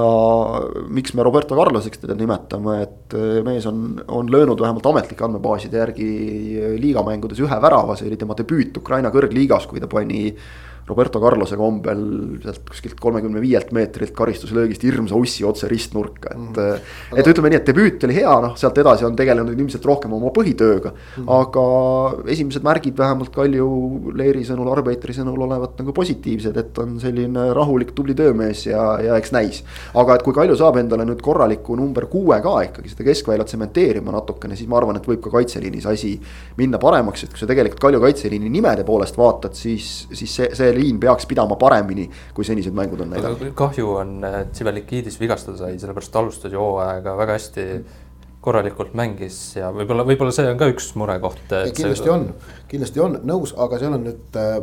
[0.90, 6.10] miks me Roberto Carloseks teda nimetame, et mees on, on löönud vähemalt ametlike andmebaaside järgi
[6.82, 10.26] liigamängudes ühe värava, see oli tema debüüt Ukraina kõrgliigas, kui ta pani
[10.90, 12.02] Roberto Carlose kombel
[12.42, 17.16] sealt kuskilt kolmekümne viielt meetrilt karistuslöögist hirmsa ussi otse ristnurka, et mm..
[17.20, 20.32] et ütleme nii, et debüüt oli hea, noh sealt edasi on tegelenud ilmselt rohkem oma
[20.34, 21.28] põhitööga mm..
[21.36, 21.64] aga
[22.32, 23.68] esimesed märgid vähemalt Kalju
[24.18, 29.18] Leeri sõnul, Arbeiteri sõnul olevat nagu positiivsed, et on selline rahulik, tubli töömees ja, ja
[29.20, 29.62] eks näis.
[29.94, 34.14] aga et kui Kalju saab endale nüüd korraliku number kuue ka ikkagi seda keskvälja tsementeerima
[34.14, 36.14] natukene, siis ma arvan, et võib ka kaitseliinis asi
[36.58, 40.72] minna paremaks, et kui sa tegelikult Kalju kaitseliini nimede poolest vaatad, siis, siis see, see
[40.80, 43.50] liin peaks pidama paremini, kui senised mängud on näidanud.
[43.54, 47.66] kahju on, et Sivelikidis vigastada sai, sellepärast alustas ju hooaega väga hästi
[48.40, 51.42] korralikult mängis ja võib-olla, võib-olla see on ka üks murekoht.
[51.50, 52.12] kindlasti see...
[52.14, 52.26] on,
[52.70, 54.54] kindlasti on nõus, aga seal on nüüd äh,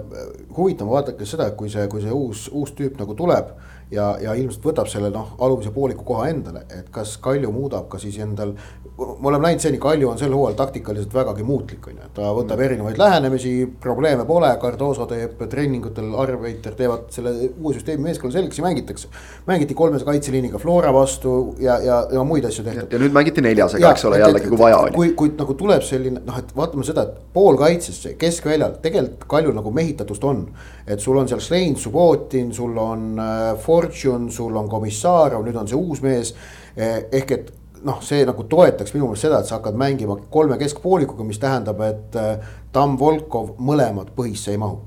[0.58, 3.54] huvitav vaadata seda, et kui see, kui see uus, uus tüüp nagu tuleb
[3.91, 8.00] ja, ja ilmselt võtab selle noh, alumise pooliku koha endale, et kas Kalju muudab ka
[8.02, 8.54] siis endal.
[8.97, 12.58] me oleme näinud seni, Kalju on sel hooajal taktikaliselt vägagi muutlik, on ju, ta võtab
[12.58, 12.65] mm.
[12.65, 18.65] erinevaid lähenemisi, probleeme pole, Cardoso teeb treeningutel, Arbeiter teevad selle uue süsteemi meeskonna selgeks ja
[18.65, 19.08] mängitakse.
[19.47, 22.91] mängiti kolmese kaitseliiniga Flora vastu ja, ja, ja muid asju tehtud.
[22.91, 24.95] ja nüüd mängiti neljasega, eks ole, jällegi kui vaja oli.
[24.95, 29.71] kui, kui nagu tuleb selline noh, et vaatame seda, et poolkaitsesse, keskväljal tegelikult Kaljul nagu
[29.71, 30.47] mehitatust on.
[30.88, 35.70] et sul on seal Slein, Subbotin, sul on äh, Fortune, sul on Komissarov, nüüd on
[35.70, 36.34] see uus mees.
[36.78, 37.54] Eh, ehk et
[37.86, 41.82] noh, see nagu toetaks minu meelest seda, et sa hakkad mängima kolme keskpoolikuga, mis tähendab,
[41.86, 44.82] et eh, Tamm, Volkov mõlemad põhisse ei mahu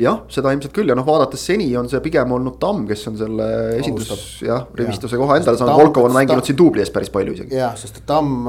[0.00, 3.18] jah, seda ilmselt küll ja noh, vaadates seni on see pigem olnud Tamm, kes on
[3.20, 7.34] selle esindus jah, rivistuse koha endale saanud, Volkov on mänginud siin duubli ees päris palju
[7.36, 7.58] isegi.
[7.58, 8.48] jah, sest Tamm,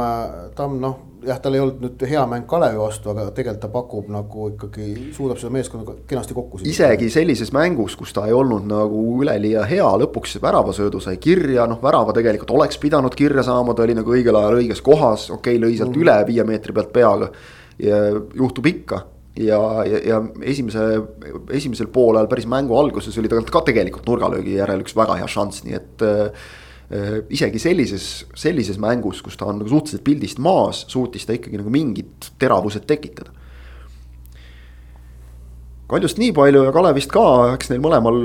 [0.58, 4.10] Tamm noh jah, tal ei olnud nüüd hea mäng Kalevi vastu, aga tegelikult ta pakub
[4.14, 6.62] nagu ikkagi, suudab seda meeskonda kenasti kokku.
[6.70, 11.82] isegi sellises mängus, kus ta ei olnud nagu üleliia hea, lõpuks väravasöödu sai kirja, noh
[11.84, 15.64] värava tegelikult oleks pidanud kirja saama, ta oli nagu õigel ajal õiges kohas, okei okay,,
[15.64, 16.06] lõi sealt mm.
[16.06, 17.32] üle viie meetri pealt peaga.
[17.82, 17.98] ja
[18.38, 19.00] juhtub ikka
[19.40, 19.60] ja,
[19.90, 20.84] ja, ja esimese,
[21.50, 25.64] esimesel poolel päris mängu alguses oli tegelikult ka tegelikult nurgalöögi järel üks väga hea šanss,
[25.66, 26.32] nii et Äh,
[27.34, 31.72] isegi sellises, sellises mängus, kus ta on nagu suhteliselt pildist maas, suutis ta ikkagi nagu
[31.74, 33.34] mingid teravused tekitada.
[35.94, 38.16] Kaljust nii palju ja Kalevist ka, eks neil mõlemal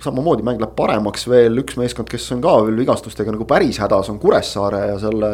[0.00, 4.08] samamoodi mäng läheb paremaks veel, üks meeskond, kes on ka veel vigastustega nagu päris hädas,
[4.12, 5.32] on Kuressaare ja selle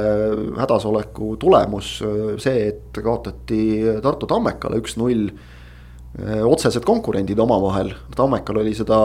[0.56, 1.92] hädasoleku tulemus
[2.42, 3.60] see, et kaotati
[4.02, 5.55] Tartu Tammekale üks-null Äh,
[6.16, 8.96] otsesed konkurendid omavahel, Tammekal oli seda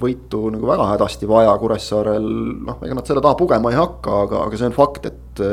[0.00, 2.26] võitu nagu väga hädasti vaja, Kuressaarel
[2.66, 5.44] noh, ega nad selle taha pugema ei hakka, aga, aga see on fakt, et.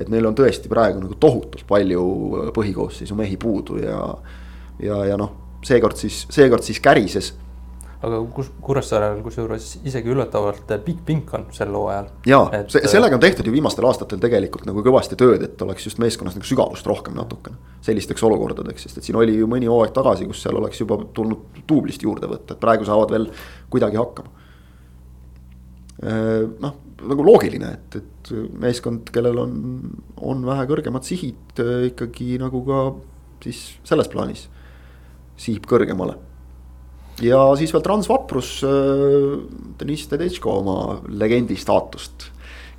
[0.00, 2.02] et neil on tõesti praegu nagu tohutult palju
[2.56, 3.98] põhikoosseisu mehi puudu ja,
[4.80, 5.34] ja, ja noh,
[5.66, 7.34] seekord siis, seekord siis kärises
[8.00, 12.08] aga kus Kuressaarel kusjuures isegi üllatavalt pikk pink on sel hooajal.
[12.28, 12.70] ja et...
[12.72, 16.38] Se, sellega on tehtud ju viimastel aastatel tegelikult nagu kõvasti tööd, et oleks just meeskonnas
[16.38, 17.60] nagu sügavust rohkem natukene.
[17.84, 21.60] sellisteks olukordadeks, sest et siin oli ju mõni hooaeg tagasi, kus seal oleks juba tulnud
[21.68, 23.28] duublist juurde võtta, et praegu saavad veel
[23.72, 24.32] kuidagi hakkama.
[26.00, 28.32] Äh, noh, nagu loogiline, et, et
[28.64, 29.60] meeskond, kellel on,
[30.24, 31.60] on vähe kõrgemad sihid
[31.92, 32.80] ikkagi nagu ka
[33.44, 34.48] siis selles plaanis
[35.40, 36.18] sihib kõrgemale
[37.24, 39.38] ja siis veel Transvaprus äh,,
[39.80, 40.76] Deniss Tedesco oma
[41.08, 42.30] legendi staatust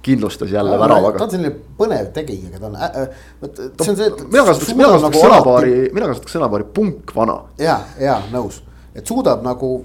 [0.02, 1.18] kindlustas jälle väravaga.
[1.18, 4.24] ta on selline põnev tegija, ta on äh,, vot see on see, et.
[4.34, 7.38] mina kasutaks, mina kasutaks nagu sõnapaari mina kasutaks sõnapaari punkvana.
[7.62, 8.62] ja, ja nõus,
[8.98, 9.76] et suudab nagu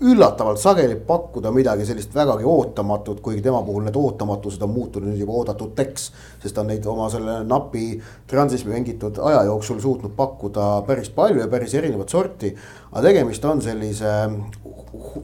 [0.00, 5.20] üllatavalt sageli pakkuda midagi sellist vägagi ootamatut, kuigi tema puhul need ootamatused on muutunud nüüd
[5.20, 6.10] juba oodatuteks.
[6.42, 11.40] sest ta on neid oma selle napi transismi mängitud aja jooksul suutnud pakkuda päris palju
[11.40, 12.54] ja päris erinevat sorti.
[12.92, 14.14] aga tegemist on sellise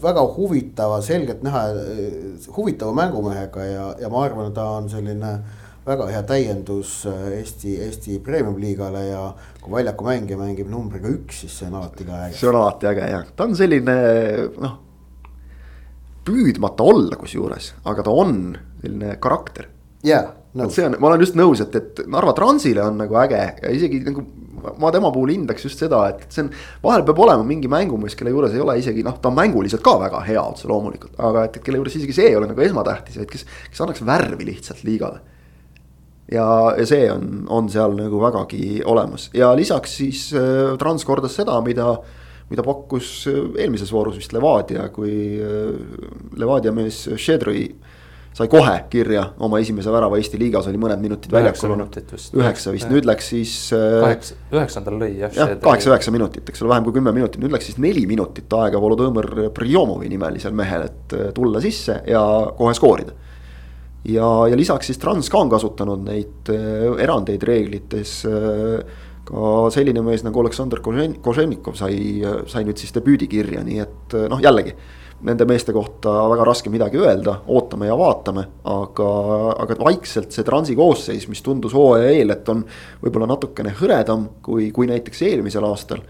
[0.03, 1.65] väga huvitava, selgelt näha,
[2.57, 5.39] huvitava mängumehega ja, ja ma arvan, ta on selline
[5.91, 9.25] väga hea täiendus Eesti, Eesti premium-liigale ja
[9.61, 12.39] kui väljaku mängija mängib numbriga üks, siis see on alati ka äge.
[12.39, 13.97] see on alati äge jah, ta on selline
[14.61, 14.77] noh,
[16.27, 18.37] püüdmata olla kusjuures, aga ta on
[18.83, 19.71] selline karakter.
[20.07, 20.23] jaa,
[20.61, 20.77] nõus.
[20.77, 24.05] see on, ma olen just nõus, et, et Narva Transile on nagu äge ja isegi
[24.07, 24.25] nagu
[24.61, 26.53] ma tema puhul hindaks just seda, et see on,
[26.85, 29.97] vahel peab olema mingi mängumees, kelle juures ei ole isegi noh, ta on mänguliselt ka
[30.03, 33.17] väga hea otse loomulikult, aga et, et kelle juures isegi see ei ole nagu esmatähtis,
[33.23, 35.23] vaid kes, kes annaks värvi lihtsalt liigale
[36.31, 36.47] ja,
[36.79, 41.59] ja see on, on seal nagu vägagi olemas ja lisaks siis äh, Trans kordas seda,
[41.67, 41.93] mida,
[42.51, 45.73] mida pakkus äh, eelmises voorus vist Levadia, kui äh,
[46.39, 47.67] Levadia mees Šedri
[48.31, 51.97] sai kohe kirja oma esimese värava Eesti liigas, oli mõned minutid väljakul olnud.
[52.39, 53.55] üheksa vist, nüüd läks siis.
[53.75, 55.35] kaheksa, üheksandal lõi jah.
[55.35, 58.79] jah, kaheksa-üheksa minutit, eks ole, vähem kui kümme minutit, nüüd läks siis neli minutit aega
[58.81, 62.23] Volodõmõr Prijomovi nimelisel mehel, et tulla sisse ja
[62.55, 63.19] kohe skoorida
[64.05, 68.81] ja, ja lisaks siis Trans ka on kasutanud neid äh, erandeid reeglites äh,
[69.31, 74.41] ka selline mees nagu Aleksandr Koženikov sai, sai nüüd siis debüüdi kirja, nii et noh,
[74.43, 74.75] jällegi
[75.27, 79.09] nende meeste kohta väga raske midagi öelda, ootame ja vaatame, aga,
[79.61, 82.65] aga vaikselt see Transi koosseis, mis tundus hooaja eel, et on
[83.03, 86.03] võib-olla natukene hõredam kui, kui näiteks eelmisel aastal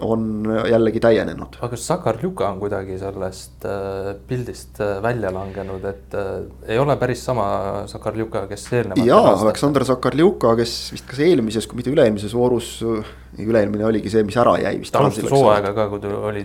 [0.00, 1.58] on jällegi täienenud.
[1.60, 6.30] aga kas Sakarjuka on kuidagi sellest äh, pildist äh, välja langenud, et äh,
[6.68, 7.46] ei ole päris sama
[7.90, 9.06] Sakarjuka, kes eelnevalt.
[9.06, 12.78] jaa, Aleksandr Sakarjuka, kes vist kas eelmises, kui mitte üle-eelmises voorus,
[13.38, 14.92] üle-eelmine oligi see, mis ära jäi vist.
[14.94, 16.42] ta alustas hooaega ka, kui oli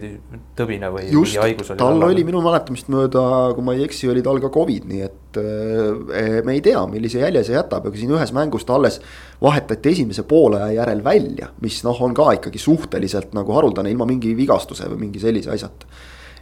[0.58, 1.38] tõbine või just,
[1.80, 3.24] tal oli minu mäletamist mööda,
[3.58, 7.24] kui ma ei eksi, oli tal ka Covid, nii et äh, me ei tea, millise
[7.24, 9.00] jälje see jätab, aga siin ühes mängus ta alles
[9.42, 14.36] vahetati esimese poole järel välja, mis noh, on ka ikkagi suhteliselt nagu haruldane ilma mingi
[14.38, 15.90] vigastuse või mingi sellise asjata.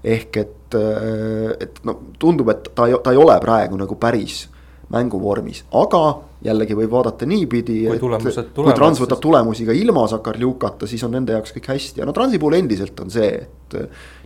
[0.04, 4.44] ehk et, äh, et no tundub, et ta, ta ei ole praegu nagu päris
[4.92, 6.04] mänguvormis, aga
[6.44, 9.24] jällegi võib vaadata niipidi, et kui Trans võtab siis...
[9.24, 13.00] tulemusi ka ilma Sakarljukata, siis on nende jaoks kõik hästi ja no Transi puhul endiselt
[13.00, 13.78] on see, et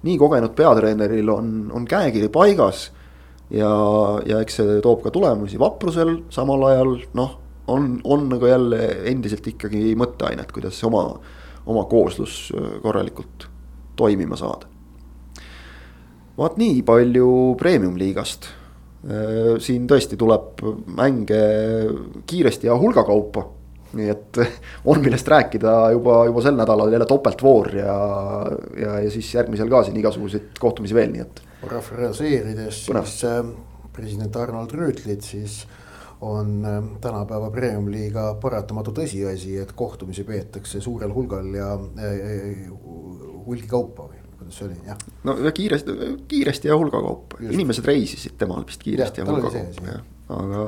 [0.08, 2.88] nii kogenud peatreeneril on, on käekiri paigas.
[3.54, 3.70] ja,
[4.26, 9.48] ja eks see toob ka tulemusi vaprusel, samal ajal noh, on, on nagu jälle endiselt
[9.54, 11.06] ikkagi mõtteainet, kuidas oma,
[11.66, 12.48] oma kooslus
[12.82, 13.50] korralikult
[13.96, 14.66] toimima saada.
[16.38, 17.30] vaat nii palju
[17.62, 18.57] premium-liigast Äh,
[19.64, 20.60] siin tõesti tuleb
[20.98, 21.38] mänge
[22.28, 23.46] kiiresti ja hulga kaupa.
[23.98, 24.38] nii et
[24.92, 27.94] on millest rääkida juba, juba sel nädalal jälle topeltvoor ja,
[28.76, 31.42] ja, ja siis järgmisel ka siin igasuguseid kohtumisi veel, nii et.
[31.62, 33.40] parafraseerides siis äh,
[33.96, 35.62] president Arnold Rüütlit, siis
[36.22, 42.68] on äh, tänapäeva premium-liiga paratamatu tõsiasi, et kohtumisi peetakse suurel hulgal ja äh,
[43.48, 44.98] hulgikaupa või kuidas see oli, jah.
[45.28, 45.98] no ja kiiresti,
[46.28, 50.02] kiiresti ja hulga kaupa, inimesed reisisid temal vist kiiresti ja, ja hulga kaupa, jah,
[50.38, 50.66] aga.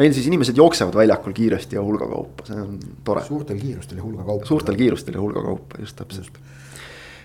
[0.00, 3.24] meil siis inimesed jooksevad väljakul kiiresti ja hulga kaupa, see on tore.
[3.26, 4.50] suurtel kiirustel ja hulga kaupa.
[4.52, 6.38] suurtel kiirustel ja hulga kaupa, just täpselt.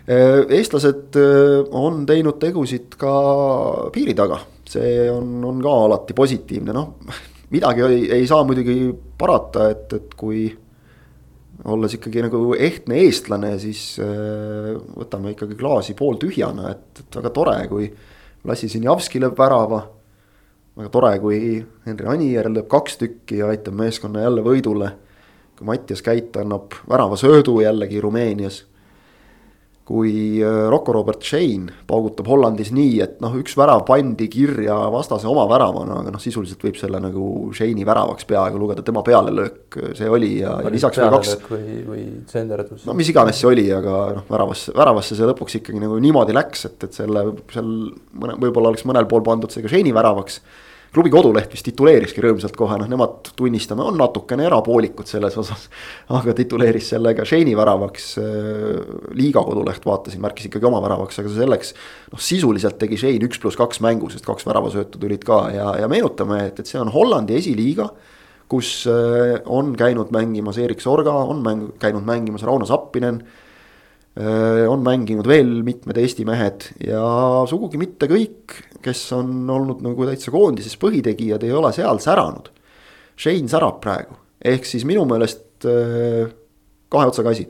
[0.09, 3.11] Äh, eestlased äh, on teinud tegusid ka
[3.93, 6.95] piiri taga, see on, on ka alati positiivne, noh
[7.53, 10.47] midagi ei, ei saa muidugi parata, et, et kui
[11.65, 17.57] olles ikkagi nagu ehtne eestlane, siis äh, võtame ikkagi klaasi pooltühjana, et, et väga tore,
[17.69, 17.91] kui
[18.49, 19.83] Lassi Sinjavski lööb värava.
[20.77, 24.91] väga tore, kui Henri Anier lööb kaks tükki ja aitab meeskonna jälle võidule.
[25.57, 28.63] kui Mattias Käit annab väravasöödu jällegi Rumeenias
[29.91, 35.27] kui äh, Rocco Robert Shane paugutab Hollandis nii, et noh, üks värav pandi kirja vastase
[35.27, 37.25] oma väravana, aga noh, sisuliselt võib selle nagu
[37.55, 41.35] Shane'i väravaks peaaegu lugeda, tema pealelöök see oli ja, ja lisaks veel kaks.
[41.49, 42.87] või, või tsenderdus.
[42.87, 46.67] no mis iganes see oli, aga noh, väravasse, väravasse see lõpuks ikkagi nagu niimoodi läks,
[46.71, 47.71] et, et selle seal
[48.15, 50.39] mõne, võib-olla oleks mõnel pool pandud see ka Shane'i väravaks
[50.91, 55.67] klubi koduleht vist tituleeriski rõõmsalt kohe, noh, nemad tunnistame, on natukene erapoolikud selles osas.
[56.19, 58.95] aga tituleeris selle ka Shane'i väravaks äh,.
[59.17, 61.75] liiga koduleht vaatasin, märkis ikkagi oma väravaks, aga selleks.
[62.11, 65.91] noh, sisuliselt tegi Shane üks pluss kaks mängu, sest kaks väravasöötu tulid ka ja, ja
[65.91, 67.91] meenutame, et, et see on Hollandi esiliiga
[68.51, 73.40] kus äh, on käinud mängimas Erik Sorga, on mäng, käinud mängimas Rauno Sappinen äh,
[74.11, 76.99] on mänginud veel mitmed Eesti mehed ja
[77.47, 82.49] sugugi mitte kõik kes on olnud nagu täitsa koondises põhitegijad, ei ole seal säranud.
[83.19, 86.31] Shane särab praegu, ehk siis minu meelest äh,
[86.91, 87.47] kahe otsaga asi.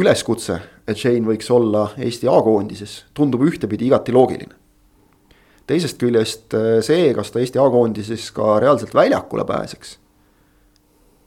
[0.00, 4.54] üleskutse, et Shane võiks olla Eesti A-koondises, tundub ühtepidi igati loogiline.
[5.66, 9.98] teisest küljest äh, see, kas ta Eesti A-koondises ka reaalselt väljakule pääseks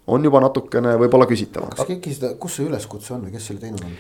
[0.08, 1.74] on juba natukene võib-olla küsitavam.
[1.76, 3.98] kas keegi seda, kus see üleskutse on või kes selle teinud on?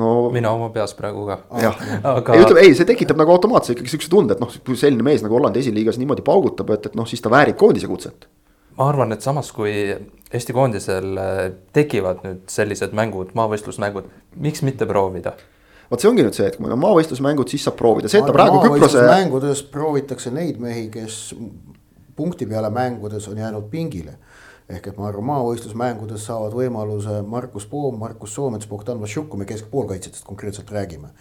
[0.00, 0.10] no.
[0.34, 1.38] mina oma peas praegu ka.
[1.62, 4.78] jah aga..., ei ütleme, ei, see tekitab nagu automaatselt ikkagi siukse tunde, et noh, kui
[4.80, 8.28] selline mees nagu Hollandi esiliigas niimoodi paugutab, et, et noh, siis ta väärib koondise kutset.
[8.78, 9.74] ma arvan, et samas, kui
[10.36, 11.36] Eesti koondisel äh,
[11.76, 14.08] tekivad nüüd sellised mängud, maavõistlusmängud,
[14.42, 15.36] miks mitte proovida?
[15.90, 18.26] vot see ongi nüüd see, et kui meil on maavõistlusmängud, siis saab proovida, see, et
[18.26, 19.04] ta praegu Küprose.
[19.06, 21.20] mängudes proovitakse neid mehi, kes
[22.16, 24.16] punkti peale mängudes on jäänud pingile
[24.66, 29.46] ehk et ma arvan, maavõistlusmängudes saavad võimaluse Markus Poom, Markus Soomets, Bogdan Vašjuk, kui me
[29.46, 31.12] keskpoolkaitsjatest konkreetselt räägime.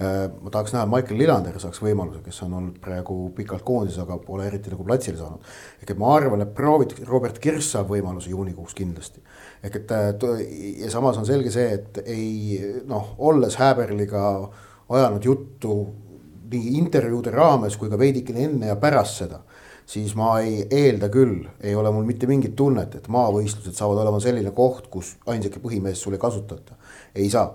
[0.00, 4.16] Äh, ma tahaks näha, Michael Lillander saaks võimaluse, kes on olnud praegu pikalt koondises, aga
[4.24, 5.52] pole eriti nagu platsile saanud.
[5.82, 9.20] ehk et ma arvan, et proovitakse, Robert Kirss saab võimaluse juunikuus kindlasti.
[9.62, 10.08] ehk et äh,
[10.80, 14.24] ja samas on selge see, et ei noh, olles Häberliga
[14.88, 15.76] ajanud juttu
[16.54, 19.42] nii intervjuude raames kui ka veidikene enne ja pärast seda
[19.86, 24.20] siis ma ei eelda küll, ei ole mul mitte mingit tunnet, et maavõistlused saavad olema
[24.22, 26.78] selline koht, kus ainsatki põhimeest sul ei kasutata.
[27.14, 27.50] ei saa,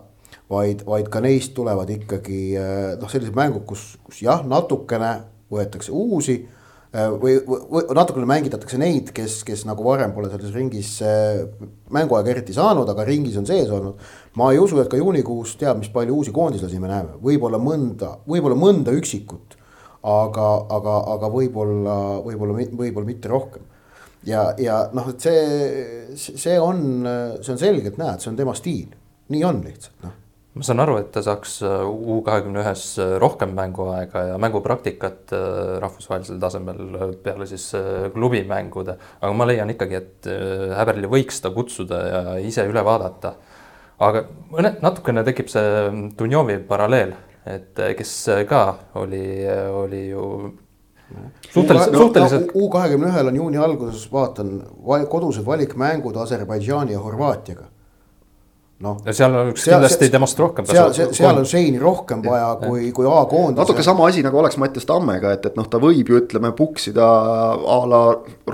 [0.50, 5.16] vaid, vaid ka neist tulevad ikkagi eh, noh, sellised mängud, kus, kus jah, natukene
[5.50, 6.40] võetakse uusi
[6.90, 11.44] Äh, või, või natukene mängitatakse neid, kes, kes nagu varem pole selles ringis äh,
[11.94, 14.00] mänguaega eriti saanud, aga ringis on sees olnud.
[14.42, 18.16] ma ei usu, et ka juunikuus teab, mis palju uusi koondislasi me näeme, võib-olla mõnda,
[18.26, 19.59] võib-olla mõnda üksikut.
[20.04, 20.48] Aga,
[20.78, 23.66] aga, aga võib-olla, võib-olla, võib-olla mitte rohkem.
[24.28, 27.04] ja, ja noh, et see, see on,
[27.42, 28.96] see on selge, et näed, see on tema stiil,
[29.34, 30.18] nii on lihtsalt noh
[30.60, 35.34] ma saan aru, et ta saaks äh, U kahekümne ühes äh, rohkem mänguaega ja mängupraktikat
[35.36, 36.82] äh, rahvusvahelisel tasemel
[37.24, 37.70] peale siis
[38.16, 40.30] klubimängude, aga ma leian ikkagi, et
[40.76, 43.36] Häberli võiks ta kutsuda ja ise üle vaadata.
[44.00, 47.16] aga mõne, natukene tekib see Dunjovi paralleel,
[47.50, 48.14] et kes
[48.50, 48.64] ka
[49.02, 49.24] oli,
[49.74, 50.26] oli ju
[51.50, 52.54] suhteliselt, suhteliselt.
[52.54, 54.60] U kahekümne ühel on juuni alguses, vaatan,
[55.10, 57.70] kodused valikmängud Aserbaidžaani ja Horvaatiaga
[58.86, 59.00] noh.
[59.06, 60.68] ja seal oleks seal, kindlasti seal, temast rohkem.
[60.70, 63.60] seal, seal, seal on Sheini rohkem vaja ja, kui, kui A-koondis.
[63.60, 67.10] natuke sama asi nagu oleks Mattias Tammega, et, et noh, ta võib ju ütleme puksida
[67.60, 68.04] a la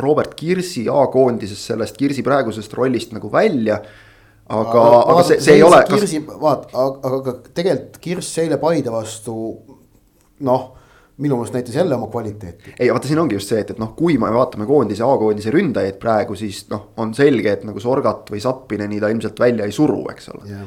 [0.02, 3.82] Robert Kirsi A-koondises sellest Kirsi praegusest rollist nagu välja.
[4.50, 5.84] Aga, aga, see, see ei ole.
[5.90, 9.36] Kirsi kas..., vaat, aga, aga tegelikult Kirss eile Paide vastu
[10.46, 10.72] noh
[11.18, 12.74] minu meelest näitas jälle oma kvaliteeti.
[12.80, 16.00] ei, vaata, siin ongi just see, et, et noh, kui me vaatame koondise, A-koondise ründajaid
[16.02, 20.02] praegu, siis noh, on selge, et nagu Sorgat või Zappineni ta ilmselt välja ei suru,
[20.12, 20.66] eks ole yeah..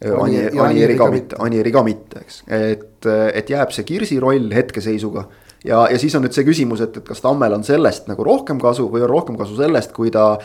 [0.00, 5.26] Anieri, Anieri ka mitte, Anieri ka mitte, eks, et, et jääb see Kirsi roll hetkeseisuga.
[5.66, 8.62] ja, ja siis on nüüd see küsimus, et, et kas Tammel on sellest nagu rohkem
[8.62, 10.38] kasu või on rohkem kasu sellest, kui ta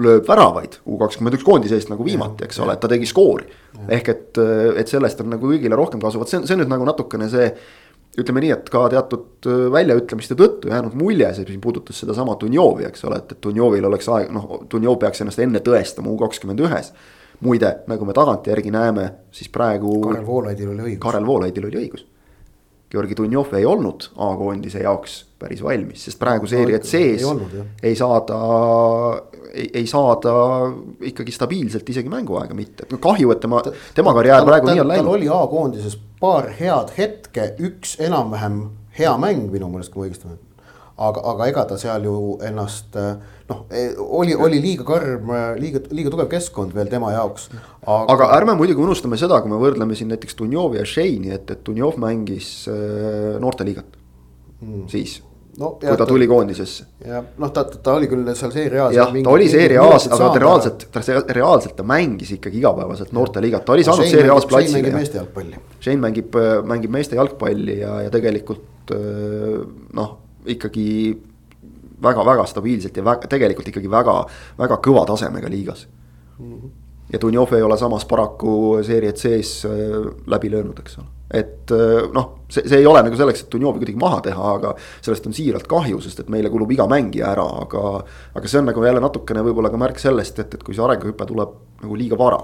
[0.00, 3.44] lööb väravaid U kakskümmend üks koondise eest nagu viimati, eks ole, et ta tegi skoori.
[3.88, 4.38] ehk et,
[4.80, 7.28] et sellest on nagu kõigile rohkem kasu, vot see on, see on nüüd nagu natukene
[7.32, 7.50] see
[8.18, 12.84] ütleme nii, et ka teatud äh, väljaütlemiste tõttu jäänud mulje, see siin puudutas sedasama Dunjovi,
[12.88, 16.60] eks ole, et, et Dunjovil oleks aeg, noh, Dunjov peaks ennast enne tõestama U kakskümmend
[16.66, 16.92] ühes.
[17.42, 19.96] muide, nagu me tagantjärgi näeme, siis praegu.
[20.04, 21.00] Karel Voolaidil oli õigus.
[21.02, 22.04] Karel Voolaidil oli õigus.
[22.92, 28.36] Georgi Dunjov ei olnud A-koondise jaoks päris valmis, sest praegu seeriat sees ei, ei saada,
[29.54, 30.34] ei, ei saada
[31.08, 33.62] ikkagi stabiilselt isegi mänguaega mitte, kahju, et tema,
[33.96, 35.08] tema karjäär praegu nii on läinud.
[35.08, 38.62] tal oli A-koondises paar head hetke, üks enam-vähem
[38.98, 40.51] hea mäng minu meelest, kui ma õigesti mäletan.
[41.08, 43.64] Aga, aga ega ta seal ju ennast noh,
[44.20, 47.48] oli, oli liiga karm, liiga, liiga tugev keskkond veel tema jaoks.
[47.82, 51.50] aga, aga ärme muidugi unustame seda, kui me võrdleme siin näiteks Dunjovi ja Shane'i, et,
[51.50, 52.54] et Dunjov mängis
[53.42, 54.00] noorteliigat
[54.62, 54.88] mm.
[54.92, 55.20] siis
[55.58, 55.72] no,.
[55.80, 56.86] kui ta tuli koondisesse.
[57.06, 58.96] jah, noh, ta, ta oli küll seal seeria A-s.
[58.96, 61.02] jah, ta oli seeria A-s, aga ta reaalselt, ta
[61.36, 64.72] reaalselt ta mängis ikkagi igapäevaselt noorteliigat, ta oli saanud seeria A-s platsi.
[64.72, 65.62] Shane mängib meeste jalgpalli.
[65.78, 68.94] Shane mängib, mängib meeste jalgpalli ja, ja tegelikult
[69.96, 70.16] noh,
[70.46, 70.86] ikkagi
[72.02, 74.14] väga-väga stabiilselt ja väga, tegelikult ikkagi väga,
[74.58, 75.86] väga kõva tasemega liigas
[76.38, 76.52] mm.
[76.52, 76.70] -hmm.
[77.12, 79.66] ja Dunjov ei ole samas paraku seeriat sees
[80.26, 83.80] läbi löönud, eks ole et äh, noh, see, see ei ole nagu selleks, et Dunjovi
[83.80, 87.46] kuidagi maha teha, aga sellest on siiralt kahju, sest et meile kulub iga mängija ära,
[87.64, 87.84] aga.
[88.36, 91.28] aga see on nagu jälle natukene võib-olla ka märk sellest, et, et kui see arenguhüpe
[91.28, 92.42] tuleb nagu liiga vara.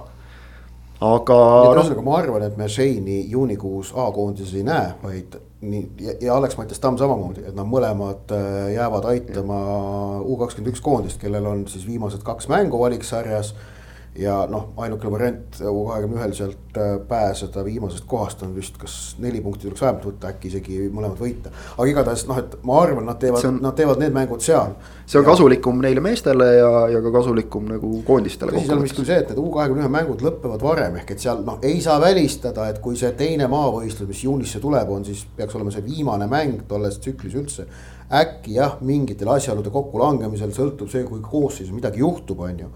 [1.04, 1.38] aga.
[1.74, 6.56] ühesõnaga, ma arvan, et me Shane'i juunikuus A-koondises ei näe, vaid nii ja, ja Alex
[6.56, 9.58] Mattias Tamm samamoodi, et nad mõlemad äh, jäävad aitama
[10.22, 13.54] U kakskümmend üks koondist, kellel on siis viimased kaks mängu valiksarjas
[14.18, 18.94] ja noh, ainukene variant U kahekümne ühel sealt äh, pääseda viimasest kohast on vist, kas
[19.22, 21.52] neli punkti tuleks vähemalt võtta, äkki isegi mõlemad võita.
[21.76, 24.74] aga igatahes noh, et ma arvan, nad teevad, nad teevad need mängud seal.
[25.06, 28.56] see on ja, kasulikum neile meestele ja, ja ka kasulikum nagu koondistele.
[28.56, 31.14] tõsi, seal on vist küll see, et need U kahekümne ühe mängud lõpevad varem, ehk
[31.14, 35.06] et seal noh, ei saa välistada, et kui see teine maavõistlus, mis juunisse tuleb, on
[35.06, 37.68] siis peaks olema see viimane mäng tolles tsüklis üldse
[38.08, 42.70] äkki jah, mingitel asjaolude kokkulangemisel sõltub see, kui koosseisus midagi juhtub, on ju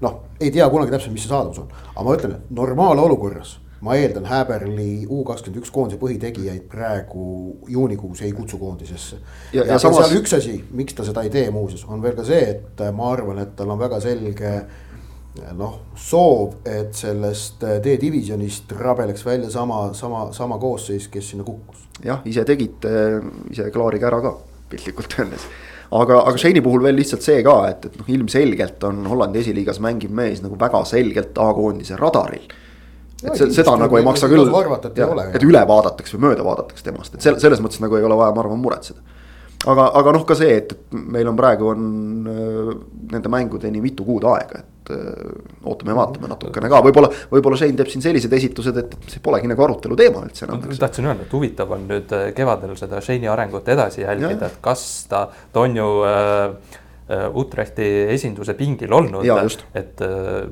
[0.00, 3.96] noh, ei tea kunagi täpselt, mis see saadavus on, aga ma ütlen, et normaalolukorras ma
[3.98, 7.26] eeldan, Häberli U kakskümmend üks koondise põhitegijaid praegu
[7.68, 9.18] juunikuus ei kutsu koondisesse.
[9.52, 10.06] ja, ja, ja samas...
[10.06, 13.12] seal üks asi, miks ta seda ei tee muuseas, on veel ka see, et ma
[13.12, 14.54] arvan, et tal on väga selge
[15.56, 21.84] noh, soov, et sellest D-divisjonist rabeleks välja sama, sama, sama koosseis, kes sinna kukkus.
[22.04, 22.92] jah, ise tegite,
[23.52, 24.36] ise klaarige ära ka
[24.70, 25.44] piltlikult öeldes
[25.90, 29.80] aga, aga Shane'i puhul veel lihtsalt see ka, et, et noh, ilmselgelt on Hollandi esiliigas
[29.84, 32.46] mängiv mees nagu väga selgelt A-koondise radaril.
[33.22, 34.50] et ja, seda nagu ei maksa küll,
[35.32, 38.34] et üle vaadatakse või mööda vaadatakse temast, et selles, selles mõttes nagu ei ole vaja,
[38.36, 39.15] ma arvan, muretseda
[39.72, 41.84] aga, aga noh, ka see, et, et meil on praegu on
[42.30, 42.72] äh,
[43.12, 45.34] nende mängudeni mitu kuud aega, et äh,
[45.66, 49.50] ootame ja vaatame natukene ka, võib-olla, võib-olla Shane teeb siin sellised esitused, et see polegi
[49.50, 50.62] nagu arutelu teema üldse enam.
[50.82, 54.86] tahtsin öelda, et huvitav on nüüd äh, kevadel seda Shane'i arengut edasi jälgida, et kas
[55.10, 56.74] ta, ta on ju äh,
[57.06, 59.22] Utrechti esinduse pingil olnud,
[59.78, 60.48] et äh,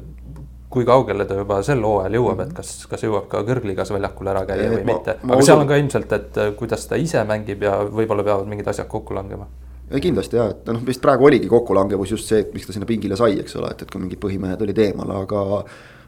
[0.74, 4.44] kui kaugele ta juba sel hooajal jõuab, et kas, kas jõuab ka kõrgligas väljakul ära
[4.48, 5.18] käia või ma, mitte.
[5.22, 5.48] aga usun...
[5.50, 8.90] seal on ka ilmselt, et äh, kuidas ta ise mängib ja võib-olla peavad mingid asjad
[8.90, 9.48] kokku langema
[9.94, 12.88] ei kindlasti jah, et noh, vist praegu oligi kokkulangevus just see, et miks ta sinna
[12.88, 15.42] pingile sai, eks ole, et, et kui mingid põhimehed olid eemal, aga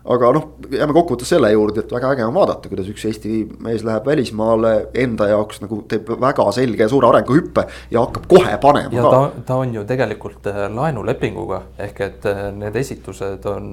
[0.06, 3.84] aga noh, jääme kokkuvõttes selle juurde, et väga äge on vaadata, kuidas üks Eesti mees
[3.86, 8.94] läheb välismaale enda jaoks nagu teeb väga selge ja suure arenguhüppe ja hakkab kohe panema
[8.94, 9.14] ja ka.
[9.16, 13.72] ta, ta on ju tegelikult äh, laenulepinguga ehk et äh, need esitused on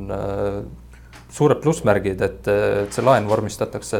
[1.34, 4.00] suured plussmärgid, et, et see laen vormistatakse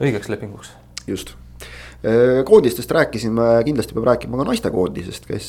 [0.00, 0.74] õigeks lepinguks.
[1.08, 1.36] just
[2.48, 5.48] koondistest rääkisime, kindlasti peab rääkima ka naistekoondisest, kes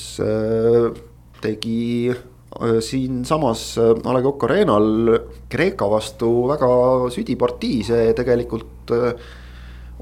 [1.40, 2.12] tegi
[2.60, 5.20] Äh, siinsamas äh, A Le Coq Arena'l
[5.50, 6.68] Kreeka vastu väga
[7.14, 9.14] südipartii, see tegelikult äh,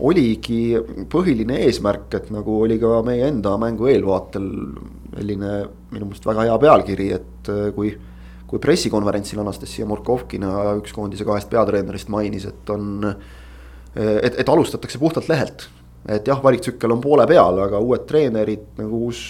[0.01, 0.73] oligi
[1.11, 4.47] põhiline eesmärk, et nagu oli ka meie enda mängu eelvaatel
[5.13, 5.51] selline
[5.91, 7.93] minu meelest väga hea pealkiri, et kui.
[8.49, 13.13] Kui pressikonverentsil Anastasia Murkovkina, üks koondise kahest peatreenerist mainis, et on.
[13.95, 15.69] et, et alustatakse puhtalt lehelt
[16.07, 19.23] et jah, valiktsükkel on poole peal, aga uued treenerid nagu uus,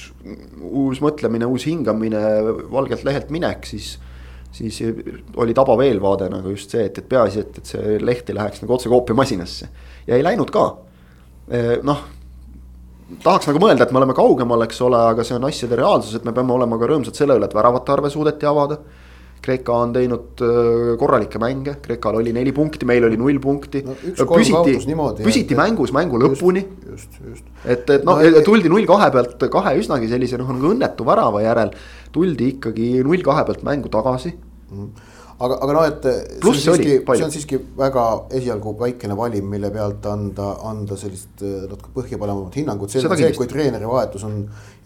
[0.62, 2.22] uus mõtlemine, uus hingamine,
[2.72, 3.98] valgelt lehelt minek, siis.
[4.52, 4.80] siis
[5.38, 8.64] oli tabav eelvaade nagu just see, et, et peaasi, et, et see leht ei läheks
[8.64, 9.68] nagu otse koopiamasinasse
[10.08, 10.64] ja ei läinud ka.
[11.86, 12.02] noh,
[13.24, 16.26] tahaks nagu mõelda, et me oleme kaugemal, eks ole, aga see on asjade reaalsus, et
[16.26, 18.80] me peame olema ka rõõmsad selle üle, et väravate arve suudeti avada
[19.44, 20.42] Kreeka on teinud
[21.00, 23.96] korralikke mänge, Kreekal oli neli punkti, meil oli null punkti no,.
[24.00, 24.76] püsiti,
[25.24, 26.66] püsiti et, mängus mängu lõpuni.
[26.90, 27.46] just, just.
[27.64, 31.44] et, et noh no, tuldi null kahe pealt kahe üsnagi sellise noh nagu õnnetu värava
[31.46, 31.72] järel.
[32.16, 36.96] tuldi ikkagi null kahe pealt mängu tagasi mm aga, aga noh, et see on, siiski,
[37.00, 38.06] see on siiski väga
[38.40, 43.48] esialgu väikene valim, mille pealt anda, anda sellist natuke põhjapanevamat hinnangut, see on see, kui
[43.52, 44.42] treeneri vahetus on,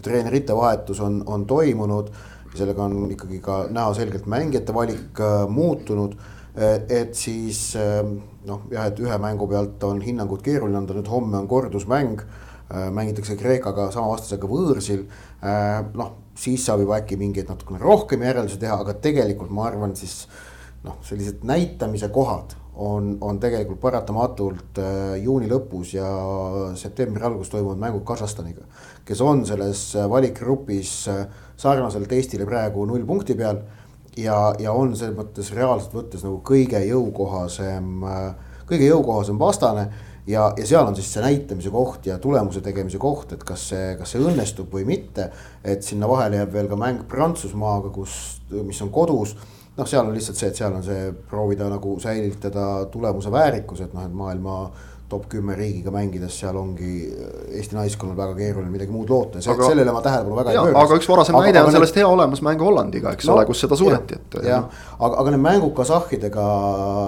[0.05, 2.13] treenerite vahetus on, on toimunud
[2.57, 6.15] sellega on ikkagi ka näha selgelt mängijate valik äh, muutunud.
[6.53, 8.01] Äh, et siis äh,
[8.45, 12.25] noh, jah, et ühe mängu pealt on hinnangut keeruline anda, nüüd homme on kordusmäng.
[12.73, 15.03] mängitakse Kreekaga sama vastasega võõrsil.
[15.93, 20.23] noh, siis saab juba äkki mingeid natukene rohkem järeldusi teha, aga tegelikult ma arvan, siis
[20.81, 24.79] noh, sellised näitamise kohad on, on tegelikult paratamatult
[25.21, 26.07] juuni lõpus ja
[26.79, 28.65] septembri alguses toimuvad mängud Kasahstaniga.
[29.05, 31.27] kes on selles valikgrupis äh,
[31.57, 33.61] sarnaselt Eestile praegu null punkti peal.
[34.17, 38.03] ja, ja on selles mõttes reaalselt võttes nagu kõige jõukohasem,
[38.69, 39.87] kõige jõukohasem vastane
[40.27, 43.93] ja, ja seal on siis see näitamise koht ja tulemuse tegemise koht, et kas see,
[43.99, 45.29] kas see õnnestub või mitte.
[45.63, 48.15] et sinna vahele jääb veel ka mäng Prantsusmaaga, kus,
[48.51, 49.35] mis on kodus.
[49.77, 53.93] noh, seal on lihtsalt see, et seal on see proovida nagu säilitada tulemuse väärikus, et
[53.93, 54.57] noh, et maailma
[55.13, 59.55] top kümme riigiga mängides, seal ongi äh, Eesti naiskonnal väga keeruline midagi muud loota ja
[59.55, 60.83] aga, sellele ma tähelepanu väga ja, ei pööraks.
[60.83, 63.79] aga üks varasem näide on sellest hea olemas mäng Hollandiga, eks no, ole, kus seda
[63.79, 64.39] suudeti, et.
[64.47, 66.47] jah, aga, aga need mängud kasahhidega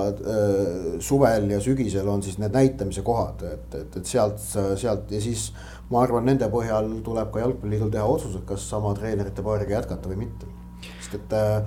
[0.09, 0.59] äh,
[1.03, 5.49] suvel ja sügisel on siis need näitamise kohad, et, et, et sealt, sealt ja siis.
[5.89, 10.09] ma arvan, nende põhjal tuleb ka jalgpalliliidul teha otsus, et kas sama treenerite paariga jätkata
[10.09, 10.49] või mitte,
[10.97, 11.61] sest et Äh,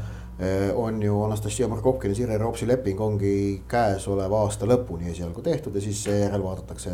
[0.75, 6.05] on ju Anastasia Markovkini, Sirje Ropsi leping ongi käesoleva aasta lõpuni esialgu tehtud ja siis
[6.05, 6.93] seejärel vaadatakse,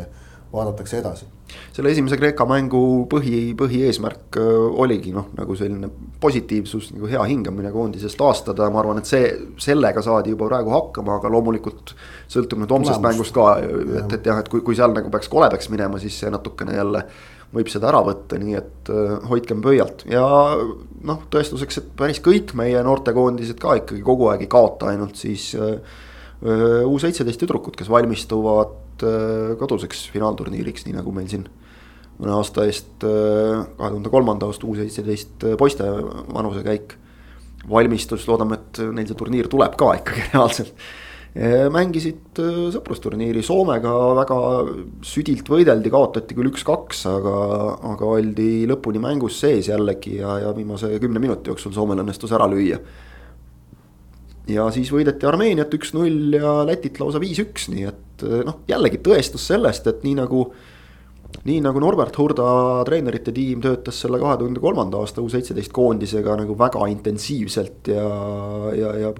[0.53, 1.27] vaadatakse edasi.
[1.71, 4.49] selle esimese Kreeka mängu põhi, põhieesmärk äh,
[4.81, 5.91] oligi noh, nagu selline
[6.21, 9.29] positiivsus, nagu hea hingamine koondises taastada, ma arvan, et see,
[9.61, 11.93] sellega saadi juba praegu hakkama, aga loomulikult.
[12.25, 15.69] sõltub nüüd homsest mängust ka, et, et jah, et kui, kui seal nagu peaks koledaks
[15.69, 17.05] minema, siis see natukene jälle
[17.55, 20.03] võib seda ära võtta, nii et uh, hoidkem pöialt.
[20.11, 20.25] Ja
[21.05, 25.53] noh, tõestuseks, et päris kõik meie noortekoondised ka ikkagi kogu aeg ei kaota, ainult siis
[25.59, 25.79] uh,
[26.45, 29.01] U seitseteist tüdrukud, kes valmistuvad
[29.57, 31.47] koduseks finaalturniiriks, nii nagu meil siin
[32.19, 35.87] mõne aasta eest, kahe tuhande kolmanda aasta U seitseteist poiste
[36.35, 36.93] vanusekäik
[37.71, 40.75] valmistus, loodame, et neil see turniir tuleb ka ikkagi reaalselt
[41.35, 44.37] mängisid äh, sõprusturniiri Soomega väga
[45.03, 47.33] südilt võideldi, kaotati küll üks-kaks, aga,
[47.91, 52.47] aga oldi lõpuni mängus sees jällegi ja, ja viimase kümne minuti jooksul Soomel õnnestus ära
[52.47, 52.79] lüüa.
[54.47, 59.49] ja siis võideti Armeeniat üks-null ja Lätit lausa viis-üks, nii et äh, noh, jällegi tõestus
[59.51, 60.47] sellest, et nii nagu
[61.35, 62.47] nii nagu Norbert Hurda
[62.87, 68.07] treenerite tiim töötas selle kahe tuhande kolmanda aasta U seitseteist koondisega nagu väga intensiivselt ja,
[68.71, 69.15] ja, ja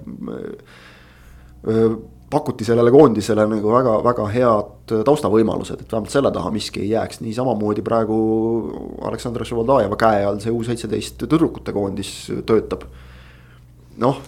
[2.30, 7.34] pakuti sellele koondisele nagu väga-väga head taustavõimalused, et vähemalt selle taha miski ei jääks, nii
[7.36, 8.16] samamoodi praegu
[9.06, 12.14] Aleksandr Šovaldajeva käe all see U seitseteist tüdrukute koondis
[12.46, 12.86] töötab.
[13.96, 14.18] noh,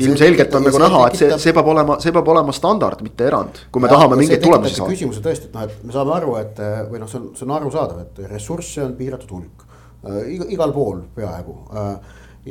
[0.00, 3.58] ilmselgelt on nagu näha, et see, see peab olema, see peab olema standard, mitte erand,
[3.72, 4.94] kui me ja, tahame mingeid tulemusi saada.
[4.94, 7.52] küsimuse tõesti, et noh, et me saame aru, et või noh, see on, see on
[7.58, 9.66] arusaadav, et ressursse on piiratud hulk
[10.06, 10.32] äh,.
[10.54, 11.92] igal pool peaaegu äh,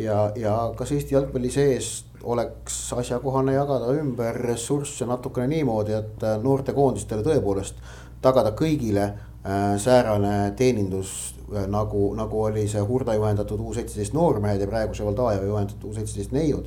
[0.03, 1.89] ja, ja kas Eesti jalgpalli sees
[2.23, 7.81] oleks asjakohane jagada ümber ressursse natukene niimoodi, et äh, noortekoondistele tõepoolest
[8.21, 9.11] tagada kõigile
[9.79, 11.11] säärane teenindus
[11.71, 15.93] nagu, nagu oli see Hurda juhendatud U seitseteist noormehed ja praegu see Valdaja juhendatud U
[15.95, 16.65] seitseteist neiud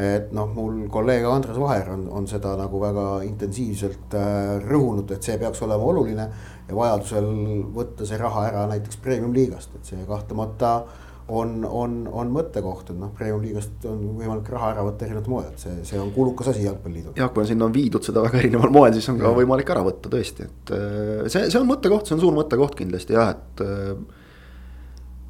[0.00, 5.26] et noh, mul kolleeg Andres Vaher on, on seda nagu väga intensiivselt äh, rõhunud, et
[5.26, 6.28] see peaks olema oluline.
[6.68, 7.26] ja vajadusel
[7.74, 10.84] võtta see raha ära näiteks premium-liigast, et see kahtlemata
[11.30, 15.62] on, on, on mõttekoht, et noh, premium-liigast on võimalik raha ära võtta erinevatel moel, et
[15.62, 17.16] see, see on kulukas asi jalgpalliliidul.
[17.18, 19.34] jah, kui sinna on viidud seda väga erineval moel, siis on ka ja.
[19.40, 23.16] võimalik ära võtta tõesti, et äh, see, see on mõttekoht, see on suur mõttekoht kindlasti
[23.16, 24.18] jah, et äh,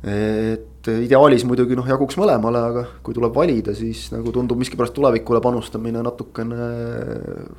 [0.01, 5.43] et ideaalis muidugi noh, jaguks mõlemale, aga kui tuleb valida, siis nagu tundub miskipärast tulevikule
[5.45, 6.71] panustamine natukene,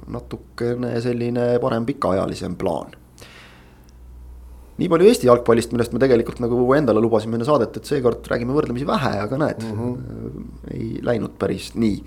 [0.09, 2.97] natukene selline parem pikaajalisem plaan
[4.82, 8.55] nii palju Eesti jalgpallist, millest me tegelikult nagu endale lubasime enne saadet, et seekord räägime
[8.55, 10.45] võrdlemisi vähe, aga näed mm, -hmm.
[10.73, 11.99] ei läinud päris nii.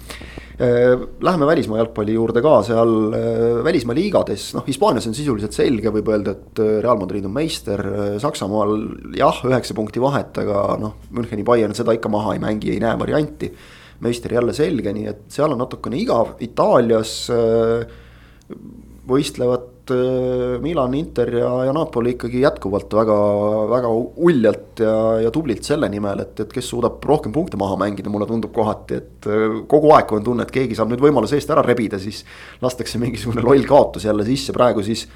[0.54, 5.92] Äh, läheme välismaa jalgpalli juurde ka, seal äh, välismaa liigades, noh, Hispaanias on sisuliselt selge,
[5.94, 7.82] võib öelda, et Real Madrid on meister.
[8.22, 8.76] Saksamaal
[9.18, 12.98] jah, üheksa punkti vahet, aga noh, Müncheni Bayern seda ikka maha ei mängi, ei näe
[12.98, 13.52] varianti.
[14.04, 17.30] meister jälle selge, nii et seal on natukene igav, Itaalias
[19.08, 23.16] võistlevad Äh, Milan, Inter ja, ja Napoli ikkagi jätkuvalt väga,
[23.68, 28.08] väga uljalt ja, ja tublilt selle nimel, et, et kes suudab rohkem punkte maha mängida,
[28.12, 31.52] mulle tundub kohati, et äh, kogu aeg, on tunne, et keegi saab nüüd võimaluse eest
[31.52, 32.22] ära rebida, siis
[32.64, 35.06] lastakse mingisugune loll kaotus jälle sisse, praegu siis.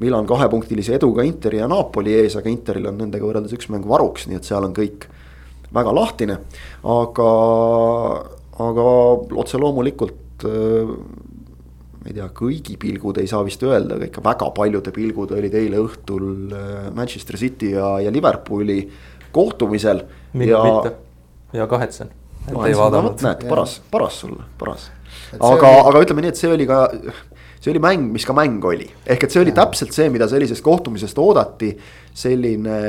[0.00, 4.24] Milan kahepunktilise eduga Interi ja Napoli ees, aga Interil on nendega võrreldes üks mäng varuks,
[4.24, 5.04] nii et seal on kõik
[5.74, 6.38] väga lahtine.
[6.94, 7.28] aga,
[8.70, 8.86] aga
[9.42, 10.94] otse loomulikult äh,
[12.02, 15.54] ma ei tea, kõigi pilgud ei saa vist öelda, aga ikka väga paljude pilgud olid
[15.54, 18.80] eile õhtul äh, Manchester City ja, ja Liverpooli
[19.32, 20.02] kohtumisel.
[20.34, 20.62] ja...
[20.66, 20.96] mitte
[21.54, 22.10] ja kahetsen.
[23.22, 24.88] näed, paras, paras sulle, paras.
[25.38, 26.80] aga oli..., aga ütleme nii, et see oli ka,
[27.62, 29.60] see oli mäng, mis ka mäng oli, ehk et see oli ja.
[29.62, 31.70] täpselt see, mida sellisest kohtumisest oodati.
[32.18, 32.80] selline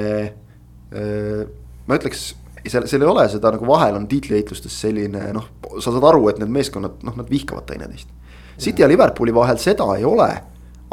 [0.90, 1.44] äh,,
[1.86, 2.32] ma ütleks
[2.66, 6.42] seal, seal ei ole seda nagu vahel on tiitlivõitlustes selline noh, sa saad aru, et
[6.42, 8.10] need meeskonnad, noh, nad vihkavad teineteist
[8.64, 10.30] City ja Liverpooli vahel seda ei ole,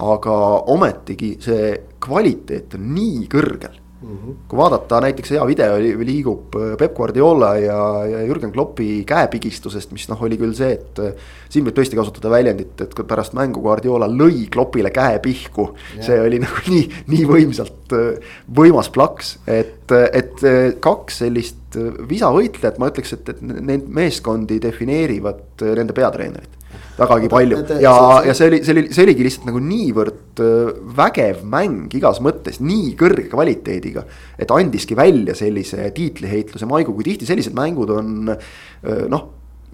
[0.00, 0.40] aga
[0.72, 4.34] ometigi see kvaliteet on nii kõrgel Mm -hmm.
[4.48, 10.08] kui vaadata näiteks hea video liigub äh, Peep Guardiola ja, ja Jürgen Kloppi käepigistusest, mis
[10.08, 10.98] noh, oli küll see, et.
[10.98, 11.12] Äh,
[11.48, 16.06] siin võib tõesti kasutada väljendit, et pärast mängu Guardiola lõi Kloppile käe pihku yeah..
[16.06, 20.40] see oli nagu nii, nii võimsalt äh, võimas plaks, et, et
[20.80, 21.76] kaks sellist
[22.08, 26.59] visavõitlejat, ma ütleks, et, et neid meeskondi defineerivad nende peatreenerid
[27.00, 27.94] vägagi palju ja,
[28.26, 30.70] ja see oli, see oli, see oligi lihtsalt nagu niivõrd äh,
[31.00, 34.06] vägev mäng igas mõttes, nii kõrge kvaliteediga.
[34.38, 39.28] et andiski välja sellise tiitliheitluse maigu, kui tihti sellised mängud on äh, noh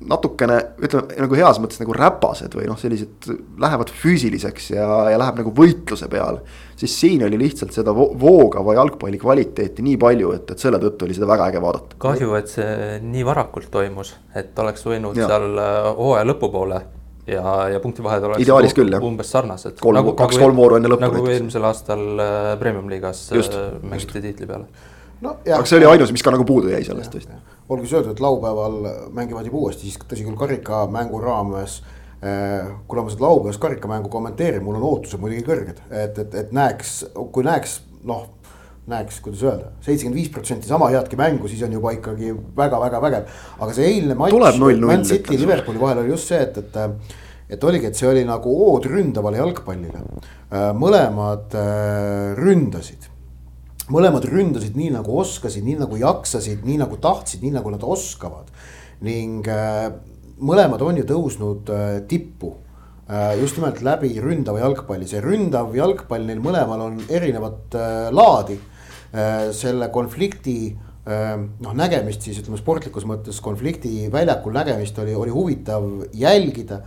[0.05, 3.29] natukene ütleme nagu heas mõttes nagu räpased või noh, sellised
[3.63, 6.43] lähevad füüsiliseks ja, ja läheb nagu võitluse peale.
[6.77, 11.17] siis siin oli lihtsalt seda voogava jalgpalli kvaliteeti nii palju, et, et selle tõttu oli
[11.17, 11.97] seda väga äge vaadata.
[12.03, 15.31] kahju, et see nii varakult toimus, et oleks võinud ja.
[15.33, 16.83] seal äh, hooaja lõpupoole
[17.27, 19.05] ja, ja punktivahed oleks ideaalis küll jah.
[19.05, 19.79] umbes sarnased.
[19.83, 21.07] kolm nagu,, kaks-kolm vooru enne lõppu.
[21.07, 21.39] nagu näiteks.
[21.39, 24.69] eelmisel aastal äh, Premium-liigas äh, mängiti tiitli peale.
[25.21, 25.59] no jah.
[25.59, 27.35] aga see oli ainus, mis ka nagu puudu jäi sellest vist.
[27.69, 28.79] olgu siis öeldud, et laupäeval
[29.17, 31.81] mängivad juba uuesti, siis tõsi küll karikamängu raames
[32.23, 36.55] äh, kuna ma seda laupäevast karikamängu kommenteerin, mul on ootused muidugi kõrged, et, et, et
[36.57, 36.99] näeks,
[37.35, 38.29] kui näeks noh
[38.91, 43.31] näeks, kuidas öelda, seitsekümmend viis protsenti sama headki mängu, siis on juba ikkagi väga-väga vägev.
[43.59, 44.37] aga see eilne matš
[44.87, 47.17] Man City Liverpooli vahel oli just see, et, et,
[47.57, 50.03] et oligi, et see oli nagu ood ründavale jalgpallile.
[50.53, 53.09] Äh, mõlemad äh, ründasid,
[53.91, 58.55] mõlemad ründasid nii nagu oskasid, nii nagu jaksasid, nii nagu tahtsid, nii nagu nad oskavad.
[59.03, 59.91] ning äh,
[60.41, 61.69] mõlemad on ju tõusnud
[62.09, 62.55] tippu
[63.39, 67.77] just nimelt läbi ründava jalgpalli, see ründav jalgpall neil mõlemal on erinevat
[68.11, 68.57] laadi
[69.57, 70.59] selle konflikti
[71.09, 75.87] äh, noh, nägemist siis ütleme sportlikus mõttes konflikti väljakul nägemist oli, oli huvitav
[76.17, 76.81] jälgida.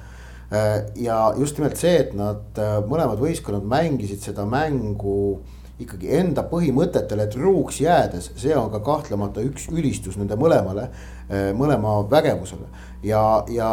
[0.49, 2.59] Äh, ja just nimelt see, et nad
[2.89, 5.39] mõlemad võistkonnad mängisid seda mängu
[5.79, 10.89] ikkagi enda põhimõtetele truuks jäädes, see on ka kahtlemata üks ülistus nende mõlemale,
[11.55, 12.67] mõlema vägevusele
[13.07, 13.69] ja, ja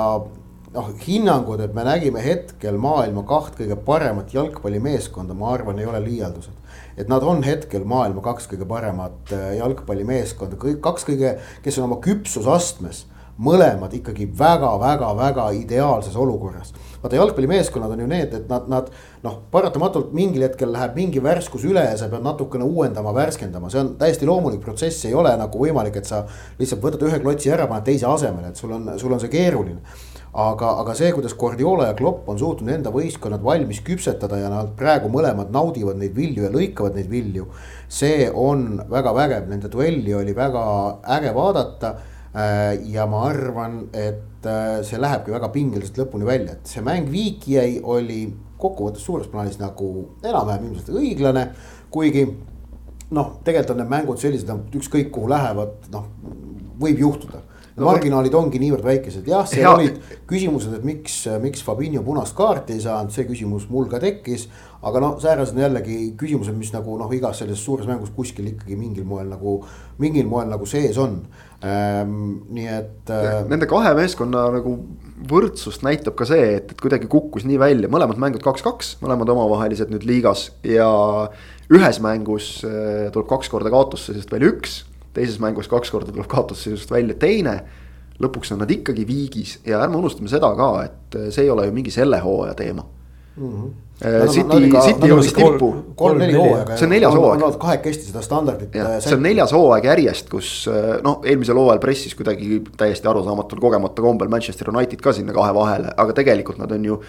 [0.76, 6.04] noh, hinnangud, et me nägime hetkel maailma kaht kõige paremat jalgpallimeeskonda, ma arvan, ei ole
[6.04, 6.65] liialdused
[6.96, 11.90] et nad on hetkel maailma kaks kõige paremat äh, jalgpallimeeskonda, kõik kaks kõige, kes on
[11.90, 13.04] oma küpsusastmes
[13.36, 16.72] mõlemad ikkagi väga-väga-väga ideaalses olukorras.
[17.02, 18.88] vaata jalgpallimeeskonnad on ju need, et nad, nad
[19.22, 23.82] noh, paratamatult mingil hetkel läheb mingi värskus üle ja sa pead natukene uuendama, värskendama, see
[23.82, 26.24] on täiesti loomulik protsess, ei ole nagu võimalik, et sa
[26.58, 29.82] lihtsalt võtad ühe klotsi ära, paned teise asemele, et sul on, sul on see keeruline
[30.36, 34.74] aga, aga see, kuidas Guardiola ja Klopp on suutnud enda võistkonnad valmis küpsetada ja nad
[34.76, 37.46] praegu mõlemad naudivad neid vilju ja lõikavad neid vilju.
[37.88, 40.66] see on väga vägev, nende duelli oli väga
[41.16, 41.94] äge vaadata.
[42.36, 47.08] Äh, ja ma arvan, et äh, see lähebki väga pingeliselt lõpuni välja, et see mäng
[47.08, 48.26] viiki jäi, oli
[48.60, 49.88] kokkuvõttes suures plaanis nagu
[50.20, 51.46] enam-vähem ilmselt õiglane,
[51.88, 52.26] kuigi
[53.16, 56.10] noh, tegelikult on need mängud sellised, ükskõik kuhu lähevad, noh,
[56.76, 57.40] võib juhtuda
[57.76, 59.72] no, marginaalid ongi niivõrd väikesed, jah, seal Hea.
[59.74, 64.48] olid küsimused, et miks, miks Fabinho punast kaarti ei saanud, see küsimus mul ka tekkis.
[64.86, 68.76] aga noh, säärased on jällegi küsimused, mis nagu noh, igas selles suures mängus kuskil ikkagi
[68.78, 69.58] mingil moel nagu,
[69.98, 71.20] mingil moel nagu sees on.
[71.64, 73.42] Ähm,, nii et äh....
[73.50, 74.76] Nende kahe meeskonna nagu
[75.26, 79.90] võrdsust näitab ka see, et, et kuidagi kukkus nii välja, mõlemad mängud kaks-kaks, mõlemad omavahelised
[79.90, 80.50] nüüd liigas.
[80.64, 80.88] Ja
[81.72, 84.84] ühes mängus äh, tuleb kaks korda kaotusse, sest veel üks
[85.16, 87.60] teises mängus kaks korda tuleb kaotusseisust välja teine.
[88.16, 91.72] lõpuks on nad ikkagi viigis ja ärme unustame seda ka, et see ei ole ju
[91.76, 92.84] mingi selle hooaja teema
[93.36, 93.50] mm.
[93.50, 93.74] -hmm.
[94.28, 95.70] City, City jõudis tippu.
[95.96, 96.76] kolm-neli hooaega.
[96.76, 97.40] see on neljas hooaeg.
[97.40, 98.76] Nad kahekesti seda standardit.
[98.76, 103.60] Äh, see on neljas hooaeg järjest, kus äh, noh, eelmisel hooajal pressis kuidagi täiesti arusaamatul
[103.62, 107.00] kogemata kombel Manchester United ka sinna kahe vahele, aga tegelikult nad on ju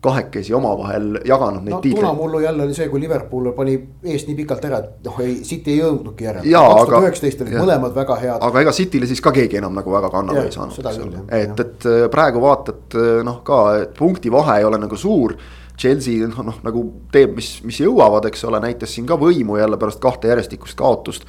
[0.00, 2.00] kahekesi omavahel jaganud neid no, tiitleid.
[2.00, 3.74] punamullu jälle oli see, kui Liverpool pani
[4.08, 6.44] eest nii pikalt ära, et noh, ei, City ei jõudnudki järele.
[6.48, 8.38] kaks tuhat üheksateist olid mõlemad väga head.
[8.48, 12.06] aga ega Cityle siis ka keegi enam nagu väga kannale ei saanud, et, et äh,
[12.12, 15.36] praegu vaatad äh, noh, ka, et punkti vahe ei ole nagu suur.
[15.80, 16.82] Chelsea noh, noh nagu
[17.12, 21.24] teeb, mis, mis jõuavad, eks ole, näitas siin ka võimu jälle pärast kahte järjestikust kaotust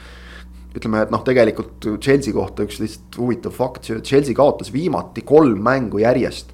[0.76, 6.00] ütleme, et noh, tegelikult Chelsea kohta üks lihtsalt huvitav fakt, Chelsea kaotas viimati kolm mängu
[6.04, 6.52] järjest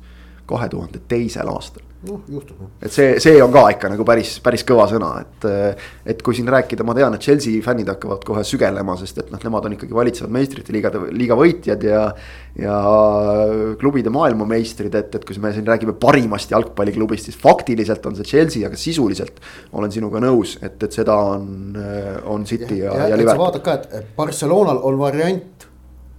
[0.50, 4.64] kahe tuhande teisel aastal noh, juhtub et see, see on ka ikka nagu päris, päris
[4.68, 5.48] kõva sõna, et.
[6.14, 9.42] et kui siin rääkida, ma tean, et Chelsea fännid hakkavad kohe sügelema, sest et noh,
[9.42, 12.04] nemad on ikkagi valitsevad meistrite liigade, liiga võitjad ja.
[12.58, 12.78] ja
[13.82, 18.66] klubide maailmameistrid, et, et kui me siin räägime parimast jalgpalliklubist, siis faktiliselt on see Chelsea,
[18.68, 19.42] aga sisuliselt.
[19.74, 21.78] olen sinuga nõus, et, et seda on,
[22.26, 23.48] on City ja, ja, ja, Liverpool.
[23.48, 25.68] vaadad ka, et Barcelonal on variant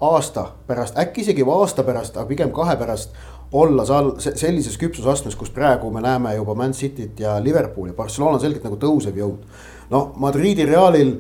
[0.01, 3.15] aasta pärast, äkki isegi aasta pärast, aga pigem kahe pärast
[3.53, 8.45] olla seal sellises küpsusastmes, kus praegu me näeme juba Man Cityt ja Liverpooli, Barcelona on
[8.45, 9.45] selgelt nagu tõusev jõud.
[9.91, 11.15] noh, Madridi Realil,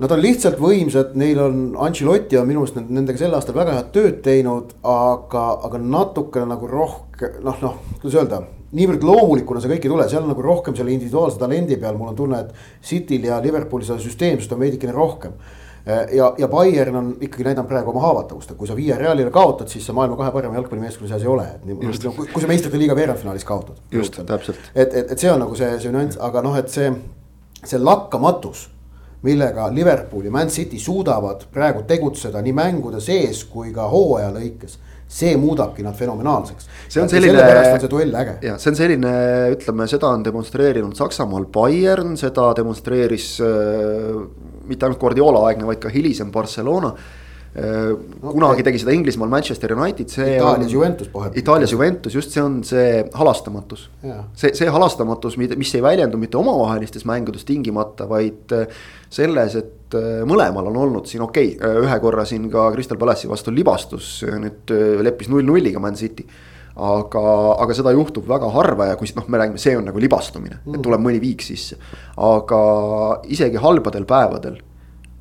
[0.00, 3.92] nad on lihtsalt võimsad, neil on, Ancelotti on minu arust nendega sel aastal väga head
[3.94, 8.42] tööd teinud, aga, aga natukene nagu rohkem, noh, noh, kuidas öelda
[8.74, 12.10] niivõrd loomulikuna see kõik ei tule, seal on nagu rohkem selle individuaalse talendi peal, mul
[12.10, 15.34] on tunne, et Cityl ja Liverpoolil seda süsteemsust on veidikene rohkem
[15.86, 19.68] ja, ja Bayern on ikkagi näidanud praegu oma haavatavust, et kui sa Via Realile kaotad,
[19.72, 21.78] siis sa maailma kahe parema jalgpallimeeskonna seas ei ole, et nii,
[22.32, 23.80] kui sa meistrite liiga veerandfinaalis kaotad.
[23.92, 24.70] just, täpselt.
[24.74, 26.92] et, et, et see on nagu see, see nüanss, aga noh, et see,
[27.64, 28.68] see lakkamatus
[29.22, 34.78] millega Liverpool ja Man City suudavad praegu tegutseda nii mängude sees kui ka hooaja lõikes
[35.10, 36.68] see muudabki nad fenomenaalseks.
[36.88, 37.34] see on selline.
[37.34, 38.36] sellepärast on see duell äge.
[38.46, 39.14] ja see on selline,
[39.56, 44.20] ütleme, seda on demonstreerinud Saksamaal Bayern, seda demonstreeris äh,
[44.70, 46.94] mitte ainult Guardiola aegne, vaid ka hilisem Barcelona
[47.54, 48.32] okay.
[48.32, 50.36] kunagi tegi seda Inglismaal Manchester United, see.
[50.36, 51.42] Itaalias Juventus vahepeal.
[51.42, 53.88] Itaalias Juventus, just see on see halastamatus.
[54.34, 58.78] see, see halastamatus, mis ei väljendu mitte omavahelistes mängudes tingimata, vaid äh,
[59.10, 63.30] selles, et äh, mõlemal on olnud siin okei okay,, ühe korra siin ka Crystal Palace'i
[63.30, 64.72] vastu libastus, nüüd
[65.04, 66.28] leppis null-nulliga Man City
[66.80, 67.22] aga,
[67.60, 70.76] aga seda juhtub väga harva ja kui noh, me räägime, see on nagu libastumine mm.,
[70.76, 71.78] et tuleb mõni viik sisse.
[72.16, 72.60] aga
[73.28, 74.60] isegi halbadel päevadel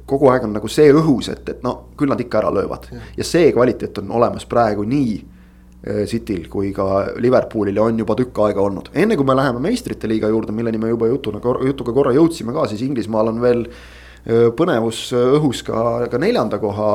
[0.09, 3.03] kogu aeg on nagu see õhus, et, et no küll nad ikka ära löövad ja,
[3.19, 6.89] ja see kvaliteet on olemas praegu nii äh, Cityl kui ka
[7.21, 8.91] Liverpoolil ja on juba tükk aega olnud.
[8.93, 12.67] enne kui me läheme meistrite liiga juurde, milleni me juba jutuna, jutuga korra jõudsime ka,
[12.71, 16.89] siis Inglismaal on veel äh, põnevus õhus ka, ka neljanda koha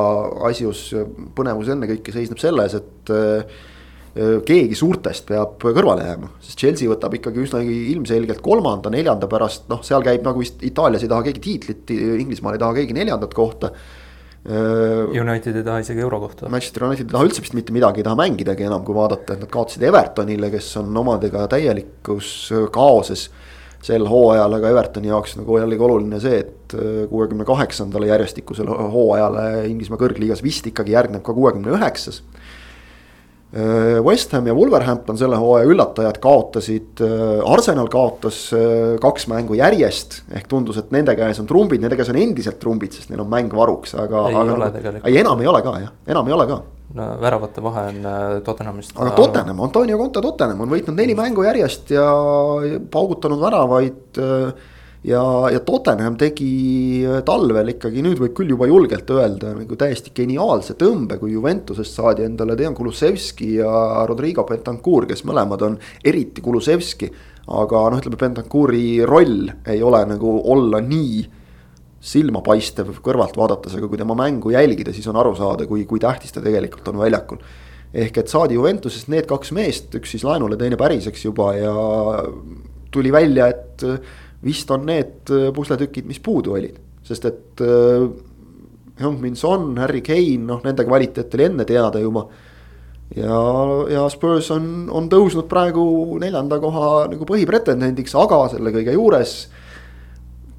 [0.49, 0.89] asjus.
[1.35, 3.63] põnevus ennekõike seisneb selles, et äh,
[4.15, 9.81] keegi suurtest peab kõrvale jääma, sest Chelsea võtab ikkagi üsnagi ilmselgelt kolmanda, neljanda pärast, noh,
[9.83, 11.91] seal käib nagu vist Itaalias ei taha keegi tiitlit,
[12.21, 13.73] Inglismaal ei taha keegi neljandat kohta.
[14.45, 16.47] United ei taha isegi euro kohta.
[16.53, 19.43] Manchester United ei taha üldse vist mitte midagi, ei taha mängidagi enam, kui vaadata, et
[19.43, 22.31] nad kaotasid Evertonile, kes on omadega täielikus
[22.71, 23.27] kaoses
[23.85, 26.77] sel hooajal, aga Evertoni jaoks nagu jällegi oluline see, et
[27.11, 32.44] kuuekümne kaheksandale järjestikusele hooajale Inglismaa kõrgliigas vist ikkagi järgneb ka kuuekümne üheksas Äh,
[34.03, 40.23] West Ham ja Wolverhampton selle hooaja üllatajad kaotasid, äh, Arsenal kaotas äh, kaks mängu järjest.
[40.35, 43.31] ehk tundus, et nende käes on trumbid, nende käes on endiselt trumbid, sest neil on
[43.31, 44.27] mäng varuks, aga.
[44.29, 45.07] ei aga, ole tegelikult.
[45.07, 46.59] ei, enam ei ole ka jah, enam ei ole ka.
[46.99, 48.07] no väravate vahe on
[48.43, 48.95] Tottenhamist.
[48.99, 52.09] aga Tottenham, Antonio Conte Tottenham on võitnud neli mängu järjest ja
[52.91, 54.19] paugutanud väravaid
[55.05, 55.21] ja,
[55.53, 61.19] ja Tottenham tegi talvel ikkagi, nüüd võib küll juba julgelt öelda nagu täiesti geniaalse tõmbe,
[61.21, 67.11] kui Juventusest saadi endale Dejan Kulusevski ja Rodrigo Bentancur, kes mõlemad on eriti Kulusevski.
[67.45, 71.25] aga noh, ütleme Bentancuri roll ei ole nagu olla nii
[72.05, 76.33] silmapaistev kõrvalt vaadates, aga kui tema mängu jälgida, siis on aru saada, kui, kui tähtis
[76.33, 77.37] ta tegelikult on väljakul.
[77.93, 81.73] ehk et saadi Juventusest need kaks meest, üks siis laenule, teine päriseks juba ja
[82.91, 83.85] tuli välja, et
[84.45, 88.07] vist on need äh, pusletükid, mis puudu olid, sest et äh,.
[88.95, 92.21] Heung-Min Son, Harry Kane, noh nende kvaliteet oli enne teada juba.
[93.11, 93.39] ja,
[93.91, 95.83] ja Spurs on, on tõusnud praegu
[96.21, 99.33] neljanda koha nagu põhipretendendiks, aga selle kõige juures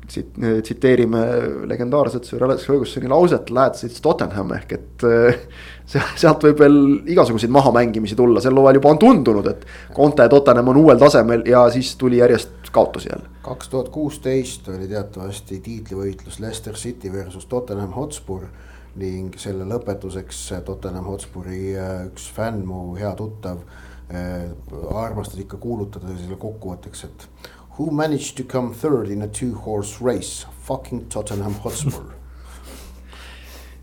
[0.06, 1.22] tsiteerime
[1.66, 5.40] legendaarset Sir Alex Fergusoni lauset, lads it's Tottenham ehk et äh,
[6.20, 6.78] sealt võib veel
[7.14, 11.46] igasuguseid mahamängimisi tulla, sel hooajal juba on tundunud, et Conte ja Tottenham on uuel tasemel
[11.48, 13.28] ja siis tuli järjest kaotusi jälle.
[13.42, 18.48] kaks tuhat kuusteist oli teatavasti tiitlivõitlus Leicester City versus Tottenham Hotspur
[18.96, 23.60] ning selle lõpetuseks Tottenham Hotspuri äh, üks fänn, mu hea tuttav
[24.10, 24.46] äh,
[24.94, 27.28] armastas ikka kuulutada selle kokkuvõtteks, et
[27.78, 30.46] Who managed to come third in a two horse race?
[30.64, 32.16] Fucking Tottenham Hotspur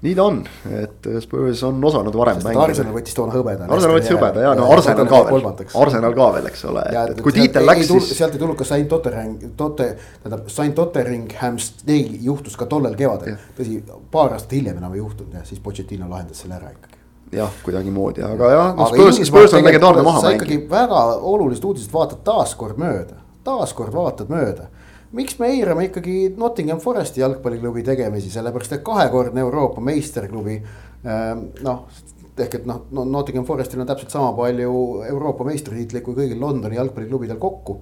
[0.03, 0.41] nii ta on,
[0.81, 2.65] et Spurs on osanud varem Sest mängida.
[2.65, 3.67] Arsenal võttis toona hõbeda.
[3.71, 5.47] Arsenal võttis hõbeda ja no Arsenal ka veel,
[5.83, 8.09] Arsenal ka veel, eks ole, et kui tiitel läks siis.
[8.17, 9.87] sealt ei tulnud ka Saint Ottering, Totte,
[10.17, 13.39] tähendab Saint Otteringham's-Dale juhtus ka tollel kevadel.
[13.55, 13.79] tõsi,
[14.11, 16.99] paar aastat hiljem enam ei juhtunud ja siis Pochettino lahendas selle ära ikkagi
[17.39, 20.27] jah, kuidagimoodi, aga jah no,, Spurs, Spurs on legendaarne mahamäng.
[20.27, 24.69] sa ikkagi väga olulised uudised vaatad taaskord mööda taaskord vaatad mööda.
[25.13, 30.55] miks me eirame ikkagi Nottingham Foresti jalgpalliklubi tegemisi, sellepärast et kahekordne Euroopa meisterklubi.
[31.05, 31.83] Ähm, noh,
[32.37, 37.37] ehk et noh, Nottingham Forestil on täpselt sama palju Euroopa meistritiitleid kui kõigil Londoni jalgpalliklubidel
[37.41, 37.77] kokku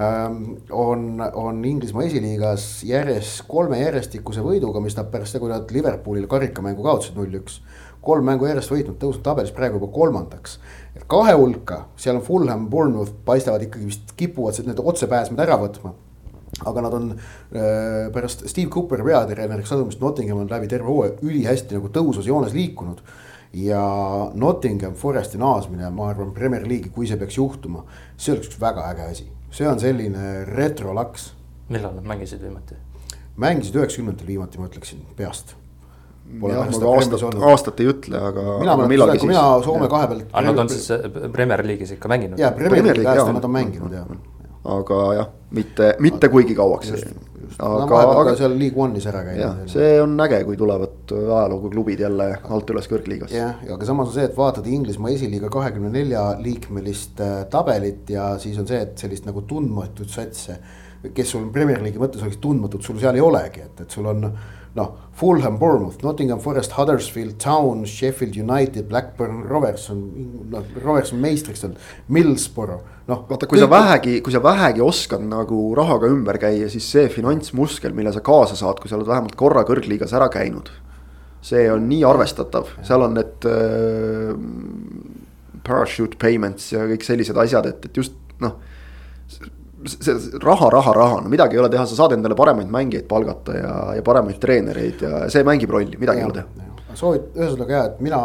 [0.00, 5.70] ähm, on, on Inglismaa esiliigas järjest kolme järjestikuse võiduga, mis nad pärast seda, kui nad
[5.76, 7.60] Liverpoolile karikamängu kaotasid null-üks.
[8.02, 10.58] Kolm mängu järjest võitnud, tõusnud tabelis praegu juba kolmandaks
[11.08, 15.94] kahe hulka, seal on Fulham, Bournemouth paistavad ikkagi vist kipuvad need otsepääsmed ära võtma.
[16.68, 21.78] aga nad on äh, pärast Steve Cooperi peatreeneriks asumist Nottingham on läbi terve hooaja ülihästi
[21.78, 23.00] nagu tõusvas joones liikunud.
[23.52, 23.80] ja
[24.34, 27.84] Nottingham Foresti naasmine, ma arvan, Premier League'i, kui see peaks juhtuma,
[28.16, 31.32] see oleks üks väga äge asi, see on selline retrolaks.
[31.68, 32.76] millal nad mängisid viimati?
[33.36, 35.56] mängisid üheksakümnendatel viimati, ma ütleksin peast
[36.40, 38.44] Pole jah, ma aastat, aastat ei ütle, aga.
[38.62, 40.28] mina mäletan seda, kui mina Soome kahe pealt.
[40.30, 41.02] aga nad on siis äh,
[41.34, 42.40] Premier League'is ikka mänginud?
[42.40, 44.06] jaa, Premier League'i ajast nad on mänginud jah.
[44.76, 46.94] aga jah, mitte, mitte kuigi kauaks.
[47.58, 49.66] aga, aga seal League One'is ära käinud.
[49.74, 53.34] see on äge, kui tulevad ajalooga klubid jälle alt üles kõrgliigas.
[53.36, 58.30] jah, aga samas on see, et vaatad Inglismaa esiliiga kahekümne nelja liikmelist äh, tabelit ja
[58.40, 60.62] siis on see, et sellist nagu tundmatuid satse.
[61.12, 64.28] kes sul Premier League'i mõttes oleks tundmatud, sul seal ei olegi, et, et sul on
[64.30, 64.50] noh,
[65.12, 70.00] Fulham, Bournemouth, Nottingham Forest, Huddersfield Town, Sheffield United, Blackburn Rovers on,
[70.50, 73.26] noh, Rovers on meistriks olnud, Millsborough, noh.
[73.28, 73.66] vaata, kui kõik...
[73.66, 78.24] sa vähegi, kui sa vähegi oskad nagu rahaga ümber käia, siis see finantsmuskel, mille sa
[78.24, 80.72] kaasa saad, kui sa oled vähemalt korra kõrgliigas ära käinud.
[81.42, 84.28] see on nii arvestatav, seal on need äh,
[85.66, 88.60] parachute payments ja kõik sellised asjad, et, et just noh
[89.88, 93.56] see raha, raha, raha, no midagi ei ole teha, sa saad endale paremaid mängijaid palgata
[93.56, 96.96] ja, ja paremaid treenereid ja see mängib rolli, midagi ja, ei ole teha.
[96.98, 98.20] soovit-, ühesõnaga jah, et mina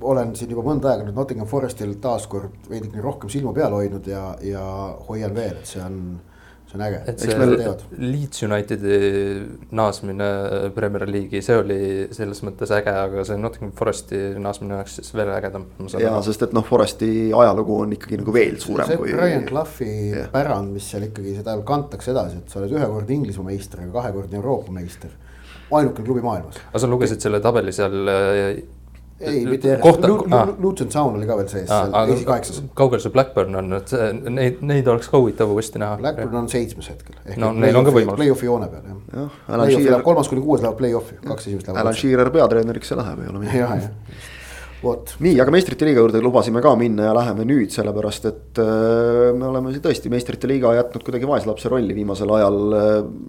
[0.00, 4.30] olen siin juba mõnda aega nüüd Nottingham Forestil taaskord veidikene rohkem silma peal hoidnud ja,
[4.44, 4.64] ja
[5.08, 6.00] hoian veel, et see on
[6.70, 7.00] see on äge.
[7.10, 7.36] et see
[7.98, 8.98] Leeds Unitedi
[9.76, 10.28] naasmine
[10.74, 11.80] Premier League'i, see oli
[12.14, 15.66] selles mõttes äge, aga see Nottingham Foresti naasmine oleks siis veel ägedam.
[15.98, 19.14] ja, sest et noh, Foresti ajalugu on ikkagi nagu veel suurem see kui.
[19.16, 20.30] Brian Clough'i yeah.
[20.32, 24.40] pärand, mis seal ikkagi seda kantakse edasi, et sa oled ühekordne Inglismaa meister, aga kahekordne
[24.40, 25.16] Euroopa meister
[25.70, 26.58] ainukene klubi maailmas.
[26.70, 27.98] aga sa lugesid selle tabeli seal
[29.20, 30.06] ei, mitte järjest,
[30.58, 31.70] Luton Town oli ka veel sees,
[32.16, 32.62] esikaheksas.
[32.78, 33.94] kaugel see Blackburn on, et
[34.30, 36.00] neid, neid oleks ka huvitav uuesti näha.
[36.00, 37.16] Blackburn on seitsmes hetkel.
[37.40, 38.20] no neil on ka võimalus.
[38.20, 39.38] Play-off'i joone peal jah.
[39.76, 41.86] jah, kolmas kuni kuues lähevad play-off'i, kaks esimest lähevad.
[41.86, 43.64] Alan Shearer peatreeneriks see läheb, ei ole midagi.
[43.64, 44.28] jah, jah
[44.82, 45.14] vot.
[45.20, 49.48] nii, aga meistrite liiga juurde lubasime ka minna ja läheme nüüd, sellepärast et äh, me
[49.50, 52.60] oleme tõesti meistrite liiga jätnud kuidagi vaeslapse rolli viimasel ajal.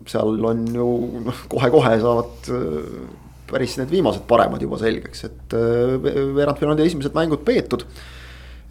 [0.10, 0.88] seal on ju
[1.28, 3.21] noh, kohe-kohe saavad äh,
[3.52, 5.96] päris need viimased paremad juba selgeks, et äh,
[6.36, 7.86] veerandfinaali esimesed mängud peetud.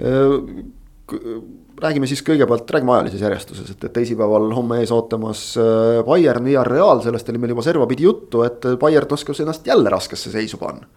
[0.00, 0.32] Äh,
[1.80, 7.28] räägime siis kõigepealt, räägime ajalises järjestuses, et, teisipäeval homme ees ootamas äh, Bayern, Villarreal, sellest
[7.32, 10.88] oli meil juba servapidi juttu, et Bayern oskas ennast jälle raskesse seisu panna.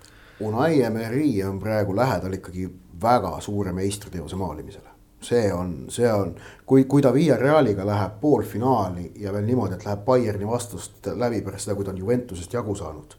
[0.43, 2.65] Unai Emery on praegu lähedal ikkagi
[3.01, 9.11] väga suure meistriteose maalimisele see on, see on, kui, kui ta Via Realiga läheb poolfinaali
[9.23, 12.75] ja veel niimoodi, et läheb Bayerni vastust läbi pärast seda, kui ta on Juventusest jagu
[12.75, 13.15] saanud.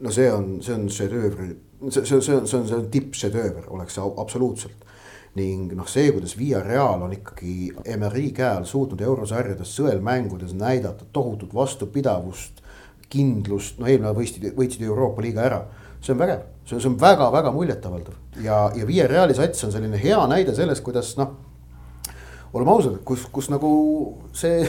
[0.00, 1.48] No see on, see on šedöövri,
[1.88, 4.86] see, see, see on, see on, see on tippšedööver, oleks see absoluutselt
[5.38, 11.06] ning noh, see, kuidas Via Real on ikkagi Emery käe all suutnud eurosarjades sõelmängudes näidata
[11.12, 12.62] tohutut vastupidavust,
[13.12, 15.60] kindlust, no eelmine võistsid, võitsid Euroopa liiga ära.
[16.00, 19.72] see on vägev, see on, see on väga-väga muljetavaldav ja, ja Via Reali sats on
[19.74, 21.34] selline hea näide sellest, kuidas noh
[22.56, 23.70] oleme ausad, kus, kus nagu
[24.36, 24.62] see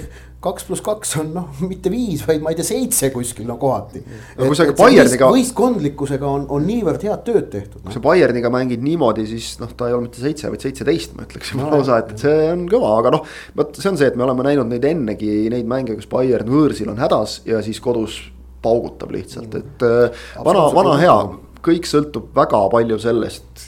[0.43, 4.01] kaks pluss kaks on noh, mitte viis, vaid ma ei tea, seitse kuskil no kohati.
[4.39, 4.47] no
[4.79, 5.27] Bayerniga.
[5.33, 7.83] võistkondlikkusega on, on niivõrd head tööd tehtud.
[7.83, 11.27] kui sa Bayerniga mängid niimoodi, siis noh, ta ei ole mitte seitse, vaid seitseteist, ma
[11.27, 13.27] ütleksin no, lausa, et see on kõva, aga noh.
[13.59, 16.91] vot see on see, et me oleme näinud neid ennegi neid mänge, kus Bayern võõrsil
[16.91, 18.21] on hädas ja siis kodus
[18.63, 21.17] paugutab lihtsalt, et äh, vana, vana hea,
[21.63, 23.67] kõik sõltub väga palju sellest.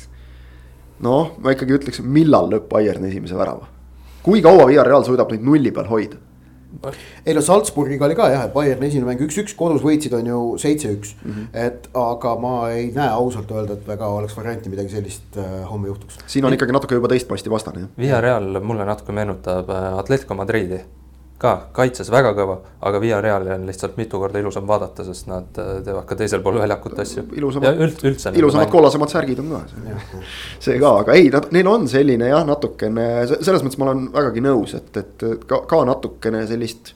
[1.03, 3.70] noh, ma ikkagi ütleks, millal lööb Bayern esimese värava
[4.23, 6.19] kui kaua Villarreal suudab neid nulli peal hoida?
[7.25, 10.39] ei no Salzburgiga oli ka jah, et Bayerni esimene mäng üks-üks, kodus võitsid on ju
[10.61, 11.31] seitse-üks mm.
[11.31, 11.49] -hmm.
[11.65, 15.91] et aga ma ei näe ausalt öelda, et väga oleks varianti midagi sellist äh, homme
[15.91, 16.19] juhtuks.
[16.27, 17.91] siin on ikkagi natuke juba teist posti vastane jah.
[17.97, 20.79] Villarreal mulle natuke meenutab äh, Atletico Madridi
[21.41, 25.57] ka kaitses väga kõva, aga Via Reali on lihtsalt mitu korda ilusam vaadata, sest nad
[25.61, 27.23] äh, teevad ka teisel pool väljakut asju.
[27.37, 28.03] ilusamad, üld,
[28.37, 29.61] ilusamad kollasemad särgid on ka.
[30.61, 34.43] see ka, aga ei, nad, neil on selline jah, natukene selles mõttes ma olen vägagi
[34.45, 36.93] nõus, et, et ka, ka natukene sellist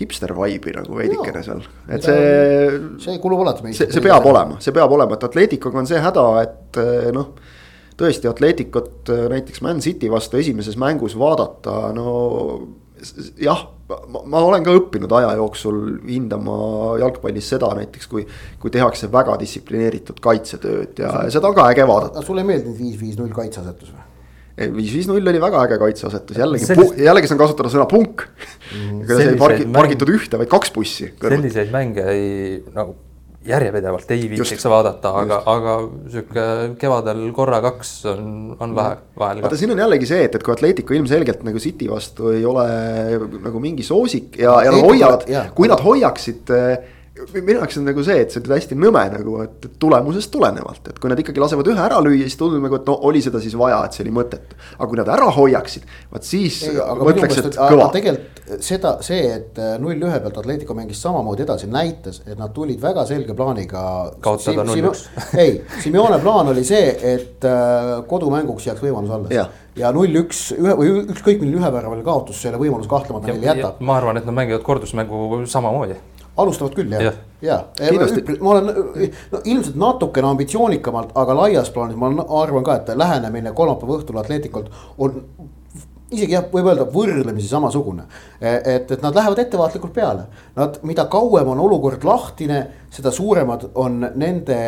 [0.00, 2.82] hipster vibe'i nagu veidikene seal, et see.
[3.02, 3.74] see kulub alati.
[3.74, 6.78] see, see peab olema, see peab olema, et Atleticoga on see häda, et
[7.16, 7.34] noh
[8.00, 12.14] tõesti Atleticot näiteks Man City vastu esimeses mängus vaadata, no
[13.40, 13.62] jah,
[14.30, 16.58] ma olen ka õppinud aja jooksul hindama
[17.00, 18.26] jalgpallis seda näiteks, kui,
[18.60, 22.24] kui tehakse väga distsiplineeritud kaitsetööd ja seda on ka äge vaadata.
[22.26, 24.06] sulle ei meeldinud viis-viis-null kaitseasetus või?
[24.60, 29.04] viis-viis-null oli väga äge kaitseasetus, jällegi sellist..., jällegi saan kasutada sõna punk mm..
[29.04, 31.12] kuidas ei pargi, pargitud ühte, vaid kaks bussi.
[31.20, 32.98] selliseid mänge ei nagu
[33.48, 35.76] järjepidevalt ei viitsiks vaadata, aga, aga
[36.12, 36.44] sihuke
[36.80, 38.24] kevadel korra-kaks on,
[38.60, 39.40] on vähe vahel.
[39.44, 42.66] vaata, siin on jällegi see, et, et kui Atletico ilmselgelt nagu City vastu ei ole
[43.40, 45.24] nagu mingi soosik ja, ja nad hoiavad,
[45.56, 46.52] kui nad hoiaksid
[47.34, 50.98] minu jaoks on nagu see, et see on hästi nõme nagu, et tulemusest tulenevalt, et
[51.02, 53.56] kui nad ikkagi lasevad ühe ära lüüa, siis tundub nagu, et no oli seda siis
[53.58, 54.58] vaja, et see oli mõttetu.
[54.78, 57.88] aga kui nad ära hoiaksid, vaat siis ei, mõtleks, et kõva.
[57.94, 62.80] tegelikult seda, see, et null ühe pealt Atletico mängis samamoodi edasi, näitas, et nad tulid
[62.82, 63.82] väga selge plaaniga.
[64.20, 65.06] kaotada null üks.
[65.42, 70.90] ei, Simeone plaan oli see, et äh, kodumänguks jääks võimalus alles ja null-üks, ühe või
[71.04, 73.78] ükskõik milline üheväravaline kaotus selle võimaluse kahtlemata neile jätab.
[73.86, 75.96] ma arvan, et nad mängivad kordusmängu samamoodi
[76.36, 77.02] alustavad küll jah,
[77.42, 77.92] ja, ja.
[78.40, 78.70] ma olen
[79.32, 82.12] no, ilmselt natukene ambitsioonikamalt, aga laias plaanis ma
[82.42, 85.22] arvan ka, et lähenemine kolmapäeva õhtul Atletikult on
[86.10, 88.04] isegi jah, võib öelda võrdlemisi samasugune.
[88.40, 90.26] et, et nad lähevad ettevaatlikult peale,
[90.56, 92.60] nad, mida kauem on olukord lahtine,
[92.90, 94.58] seda suuremad on nende,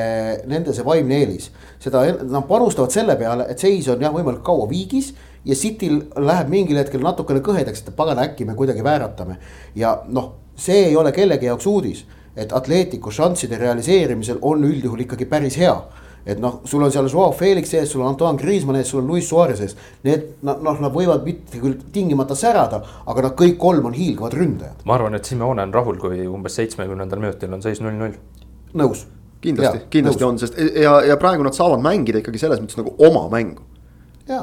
[0.47, 1.51] nende see vaimne eelis.
[1.83, 5.13] seda, nad panustavad selle peale, et seis on jah, võimalikult kaua viigis
[5.45, 9.41] ja Cityl läheb mingil hetkel natukene kõhedaks, et pagan, äkki me kuidagi vääratame
[9.75, 12.05] ja noh see ei ole kellegi jaoks uudis,
[12.37, 15.77] et Atletico šansside realiseerimisel on üldjuhul ikkagi päris hea
[16.27, 19.09] et noh, sul on seal Joao Felix ees, sul on Antoine Griezmann ees, sul on
[19.11, 19.75] Luis Suarez ees.
[20.07, 24.85] Need noh, nad võivad mitte küll tingimata särada, aga nad kõik kolm on hiilgavad ründajad.
[24.87, 28.15] ma arvan, et Simeone on rahul, kui umbes seitsmekümnendal minutil on seis null-null.
[28.79, 29.07] nõus.
[29.43, 30.31] kindlasti, kindlasti nõus.
[30.31, 33.67] on, sest ja, ja praegu nad saavad mängida ikkagi selles mõttes nagu oma mängu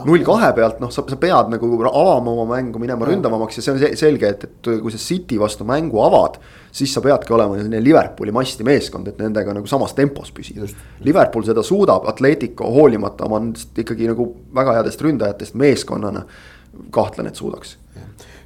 [0.05, 3.11] null kahe pealt, noh, sa, sa pead nagu avama oma mängu, minema ja.
[3.11, 6.39] ründavamaks ja see on selge, et, et kui sa City vastu mängu avad.
[6.71, 10.67] siis sa peadki olema selline Liverpooli masti meeskond, et nendega nagu samas tempos püsida.
[11.05, 16.25] Liverpool seda suudab, Atletico hoolimata oma ikkagi nagu väga headest ründajatest meeskonnana.
[16.93, 17.77] kahtlen, et suudaks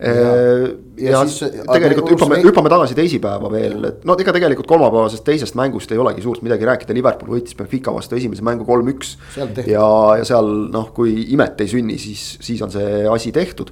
[0.03, 5.57] ja, ja siis tegelikult hüppame, hüppame tagasi teisipäeva veel, et no ega tegelikult kolmapäevasest teisest
[5.59, 9.15] mängust ei olegi suurt midagi rääkida, Liverpool võitis Benfica vastu esimese mängu kolm-üks.
[9.37, 9.87] ja,
[10.19, 13.71] ja seal noh, kui imet ei sünni, siis, siis on see asi tehtud.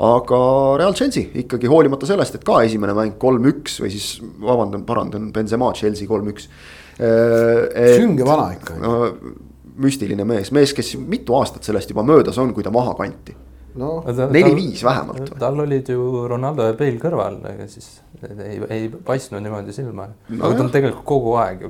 [0.00, 0.40] aga
[0.80, 5.72] Real Chelsea ikkagi hoolimata sellest, et ka esimene mäng kolm-üks või siis vabandan, parandan, Benzema
[5.76, 6.48] Chelsea kolm-üks.
[7.96, 8.76] sünge vana ikka.
[8.80, 8.96] no
[9.80, 13.32] müstiline mees, mees, kes mitu aastat sellest juba möödas on, kui ta maha kanti
[13.78, 13.90] no
[14.32, 15.34] neli-viis vähemalt.
[15.38, 20.40] tal olid ju Ronaldo ja Bale kõrval, ega siis ei, ei paistnud niimoodi silma no,.
[20.40, 21.64] aga ta on tegelikult kogu aeg,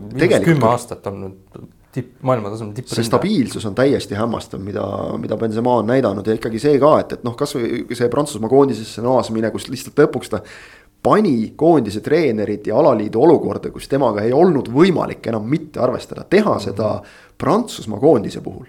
[0.46, 1.60] kümme aastat olnud
[1.92, 2.90] tipp, maailmatasemel tipp.
[2.90, 4.84] see stabiilsus on täiesti hämmastav, mida,
[5.20, 9.04] mida Benzema on näidanud ja ikkagi see ka, et, et noh, kasvõi see Prantsusmaa koondisesse
[9.04, 10.42] naasmine, kus lihtsalt lõpuks ta
[11.02, 16.58] pani koondise treenerid ja alaliidu olukorda, kus temaga ei olnud võimalik enam mitte arvestada, teha
[16.62, 16.98] seda
[17.40, 18.68] Prantsusmaa koondise puhul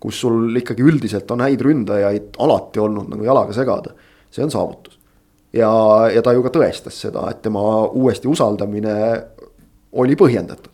[0.00, 3.94] kus sul ikkagi üldiselt on häid ründajaid alati olnud nagu jalaga segada,
[4.30, 4.98] see on saavutus.
[5.56, 5.70] ja,
[6.12, 8.96] ja ta ju ka tõestas seda, et tema uuesti usaldamine
[9.96, 10.72] oli põhjendatud.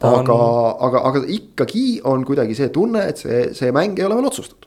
[0.00, 4.18] aga on..., aga, aga ikkagi on kuidagi see tunne, et see, see mäng ei ole
[4.18, 4.66] veel otsustatud.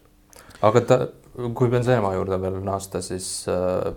[0.62, 1.02] aga ta,
[1.56, 3.92] kui Benzema juurde veel naasta, siis äh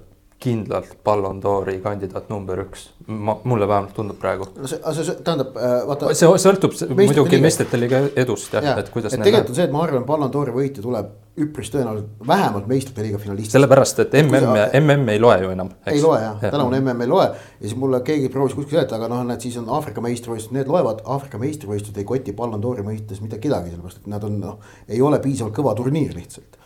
[0.44, 4.48] kindlalt Ballon d'Ori kandidaat number üks, ma, mulle vähemalt tundub praegu.
[4.58, 6.14] no see, see tähendab äh, vaata.
[6.16, 9.16] see sõltub muidugi meistrite liiga edust jah ja,, et kuidas.
[9.16, 11.12] tegelikult on see, et ma arvan, Ballon d'Ori võitja tuleb
[11.44, 13.54] üpris tõenäoliselt vähemalt meistrite liiga finalist.
[13.54, 15.70] sellepärast, et MM MM ei loe ju enam.
[15.90, 19.00] ei loe jah ja., tänavune MM ei loe ja siis mulle keegi proovis kuskil seletada,
[19.00, 22.86] aga noh, näed, siis on Aafrika meistrivõistlused, need loevad, Aafrika meistrivõistlused ei koti Ballon d'Ori
[22.86, 26.60] mõistes mitte kedagi, sellepärast et nad on noh, ei ole piisavalt kõva turniir lihtsalt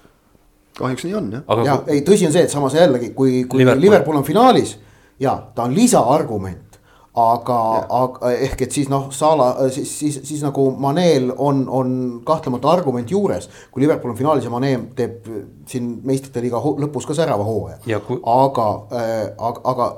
[0.78, 1.64] kahjuks nii on jah.
[1.66, 1.96] ja kui...
[1.96, 4.76] ei, tõsi on see, et samas jällegi, kui, kui Liverpool, Liverpool on finaalis
[5.20, 6.68] ja ta on lisaargument
[7.18, 7.58] aga,
[7.98, 11.94] aga ehk et siis noh, Sala siis, siis, siis nagu Maneel on, on
[12.26, 13.48] kahtlemata argument juures.
[13.72, 15.30] kui Liverpool on finaalis ja Mane teeb
[15.68, 17.80] siin meistrite liiga lõpus ka särava hooaja.
[18.06, 18.20] Kui...
[18.22, 19.88] aga äh,, aga, aga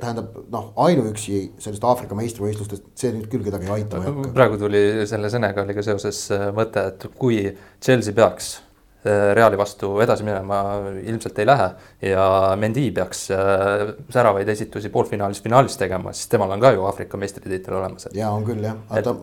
[0.00, 4.00] tähendab noh, ainuüksi sellest Aafrika meistrivõistlustest, see nüüd küll kedagi ei aita.
[4.34, 7.44] praegu tuli selle Senegaliga seoses äh, mõte, et kui
[7.78, 8.69] Chelsea peaks Äh,
[9.04, 10.58] Reali vastu edasi minema
[11.00, 11.68] ilmselt ei lähe
[12.10, 12.24] ja
[12.60, 17.78] Mendi peaks äh, säravaid esitusi poolfinaalis, finaalis tegema, siis temal on ka ju Aafrika meistritiitel
[17.78, 18.08] olemas.
[18.14, 19.14] ja on küll jah, aga ta,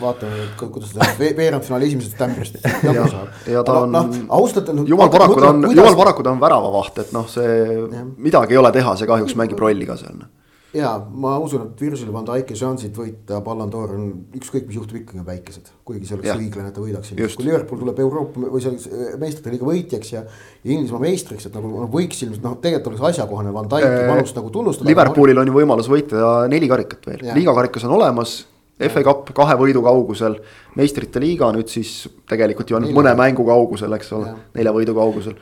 [0.00, 2.56] vaatame kuidas ta veerandfinaali esimesest septembrist
[2.88, 3.36] jagu saab.
[3.52, 4.04] ja ta on no,,
[4.40, 4.88] ausalt öeldes.
[4.88, 8.04] jumal paraku ta on, jumal paraku ta on väravavaht, et noh, see ja.
[8.16, 10.32] midagi ei ole teha, see kahjuks mängib rolli ka seal noh
[10.76, 14.98] ja ma usun, et Virgil van Dijk'i šansid võita Ballon d'Or on ükskõik, mis juhtub,
[15.00, 15.70] ikkagi väikesed.
[15.88, 17.14] kuigi see oleks õiglane, et ta võidaks.
[17.38, 20.22] kui Liverpool tuleb Euroopa või see meistrite liiga võitjaks ja,
[20.64, 24.36] ja Inglismaa meistriks, et nagu no, võiks ilmselt noh, tegelikult oleks asjakohane Van Dijk'i panust
[24.36, 24.90] nagu tunnustada.
[24.90, 28.38] Liverpoolil on ju võimalus võita neli karikat veel, liigakarikas on olemas
[28.78, 30.36] FA Cup kahe võidu kaugusel,
[30.78, 35.34] meistrite liiga nüüd siis tegelikult ju ainult mõne mängu kaugusel, eks ole, nelja võidu kaugusel.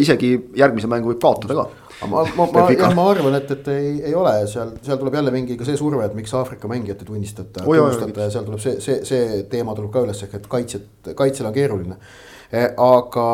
[0.00, 1.66] isegi järgmise mängu võib kaotada ka
[2.06, 5.32] ma, ma, ma, jah, ma arvan, et, et ei, ei ole seal, seal tuleb jälle
[5.34, 8.76] mingi ka see surve, et miks Aafrika mängijat ei tunnistata, tunnustata ja seal tuleb see,
[8.84, 11.98] see, see teema tuleb ka üles, ehk et kaitset, kaitsel on keeruline.
[12.48, 13.26] Eh, aga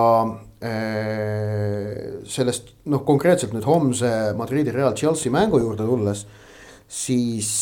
[0.65, 6.25] eh, sellest noh, konkreetselt nüüd homse Madridi Real Chelsea mängu juurde tulles,
[6.89, 7.53] siis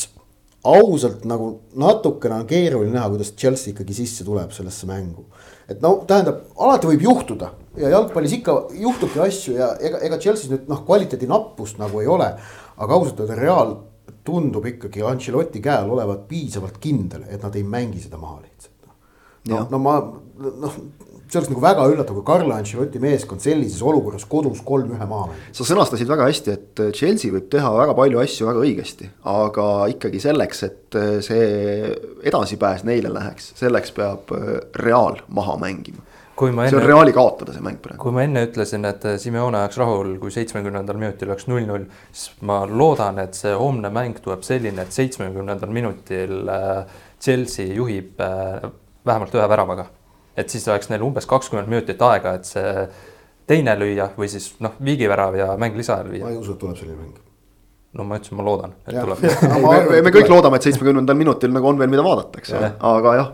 [0.65, 1.49] ausalt nagu
[1.83, 5.27] natukene on keeruline näha, kuidas Chelsea ikkagi sisse tuleb sellesse mängu.
[5.69, 10.51] et no tähendab, alati võib juhtuda ja jalgpallis ikka juhtubki asju ja ega, ega Chelsea's
[10.53, 12.29] nüüd noh, kvaliteedi nappust nagu ei ole.
[12.83, 13.77] aga ausalt öelda Real
[14.25, 18.93] tundub ikkagi Ancelotti käel olevat piisavalt kindel, et nad ei mängi seda maha lihtsalt.
[19.49, 19.97] no, no ma
[20.43, 20.77] noh
[21.33, 25.55] see oleks nagu väga üllatav, kui Carlo Ancelotti meeskond sellises olukorras kodus kolm-ühe maha mängib.
[25.57, 30.21] sa sõnastasid väga hästi, et Chelsea võib teha väga palju asju väga õigesti, aga ikkagi
[30.21, 31.93] selleks, et see
[32.29, 34.35] edasipääs neile läheks, selleks peab
[34.77, 36.05] Real maha mängima.
[36.51, 38.01] Enne, see on Reali kaotada, see mäng praegu.
[38.03, 42.63] kui ma enne ütlesin, et Simeone oleks rahul, kui seitsmekümnendal minutil oleks null-null, siis ma
[42.67, 46.39] loodan, et see homne mäng tuleb selline, et seitsmekümnendal minutil
[47.23, 49.91] Chelsea juhib vähemalt ühe väravaga
[50.37, 52.87] et siis oleks neil umbes kakskümmend minutit aega, et see
[53.49, 56.25] teine lüüa või siis noh, viigivärav ja mäng lisaajal viia.
[56.25, 57.21] ma ei usu, et tuleb selline mäng.
[57.99, 59.05] no ma ütlesin, ma loodan, et ja.
[59.05, 59.21] tuleb
[59.91, 63.15] me, me kõik loodame, et seitsmekümnendal minutil nagu on veel, mida vaadata, eks ole, aga
[63.19, 63.31] jah,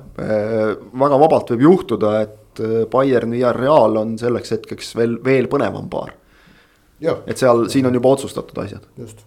[1.05, 5.89] väga vabalt võib juhtuda, et eh, Bayern ja Real on selleks hetkeks veel, veel põnevam
[5.93, 6.15] paar.
[7.01, 8.87] et seal, siin on juba otsustatud asjad.
[8.99, 9.25] just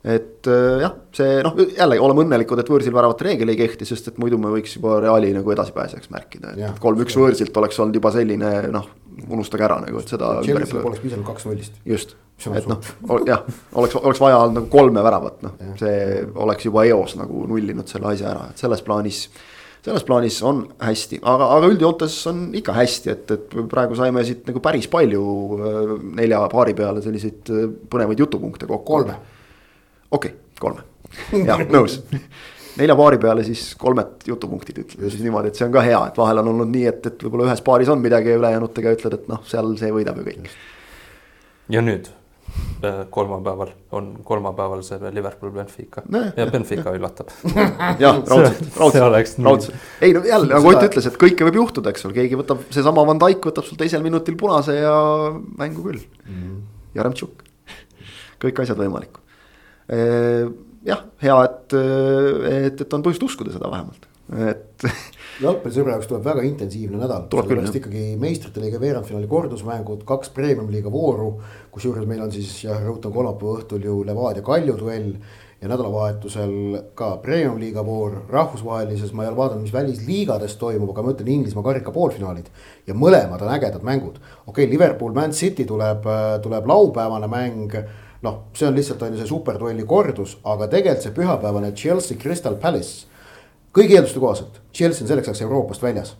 [0.00, 4.08] et äh, jah, see noh, jällegi oleme õnnelikud, et võõrsil väravate reegel ei kehti, sest
[4.08, 8.12] et muidu me võiks juba Reali nagu edasipääsejaks märkida, et kolm-üks võõrsilt oleks olnud juba
[8.14, 8.88] selline noh,
[9.28, 10.32] unustage ära nagu, et seda.
[10.40, 11.76] Poleks piisanud kaks nullist.
[11.84, 12.16] just,
[12.48, 12.80] et noh,
[13.28, 13.44] jah,
[13.76, 18.14] oleks, oleks vaja olnud nagu kolme väravat, noh, see oleks juba eos nagu nullinud selle
[18.14, 19.26] asja ära, et selles plaanis
[19.84, 24.44] selles plaanis on hästi, aga, aga üldjoontes on ikka hästi, et, et praegu saime siit
[24.50, 25.24] nagu päris palju
[25.56, 28.92] äh, nelja paari peale selliseid äh, põnevaid jutupunkte kokku.
[28.92, 29.16] kolme.
[30.10, 30.86] Okei okay,, kolme,
[31.48, 32.00] jah, nõus.
[32.80, 36.20] Nelja paari peale siis kolmed jutupunktid ütleme siis niimoodi, et see on ka hea, et
[36.20, 39.28] vahel on olnud nii, et, et võib-olla ühes paaris on midagi ja ülejäänutega ütled, et
[39.32, 40.54] noh, seal see võidab ju kõik.
[41.72, 42.12] ja nüüd
[43.10, 46.02] kolmapäeval on kolmapäeval see Liverpool Benfica.
[46.08, 47.32] Nee, ja Benfica üllatab.
[48.02, 49.76] jah, raudselt, raudselt, raudselt.
[50.00, 53.04] ei no jälle nagu Ott ütles, et kõike võib juhtuda, eks ole, keegi võtab, seesama
[53.08, 54.96] Van Dijk võtab sul teisel minutil punase ja
[55.60, 56.02] mängu küll.
[56.26, 56.60] Mm..
[56.96, 57.44] Jaremtšuk,
[58.42, 59.20] kõik asjad võimalikud.
[59.90, 60.48] Äh,
[60.88, 64.08] jah, hea, et, äh, et, et on põhjust uskuda seda vähemalt,
[64.50, 64.88] et.
[65.40, 70.92] jalgpallisõbra jaoks tuleb väga intensiivne nädal, sellepärast ikkagi meistrite liiga veerandfinaali kordusmängud, kaks premium liiga
[70.92, 71.32] vooru.
[71.70, 75.14] kusjuures meil on siis jah, rõhutan kolmapäeva õhtul ju Levadia Kalju duell
[75.60, 76.52] ja nädalavahetusel
[76.96, 81.64] ka premium-liiga voor, rahvusvahelises, ma ei ole vaadanud, mis välisliigades toimub, aga ma ütlen Inglismaa
[81.66, 82.48] karika poolfinaalid.
[82.86, 86.08] ja mõlemad on ägedad mängud, okei okay,, Liverpool, Man City tuleb,
[86.42, 87.76] tuleb laupäevane mäng
[88.22, 92.56] noh, see on lihtsalt on ju see superduelli kordus, aga tegelikult see pühapäevane Chelsea Crystal
[92.60, 93.06] Palace.
[93.76, 96.16] Kõigi eelduste kohaselt, Chelsea on selleks ajaks Euroopast väljas.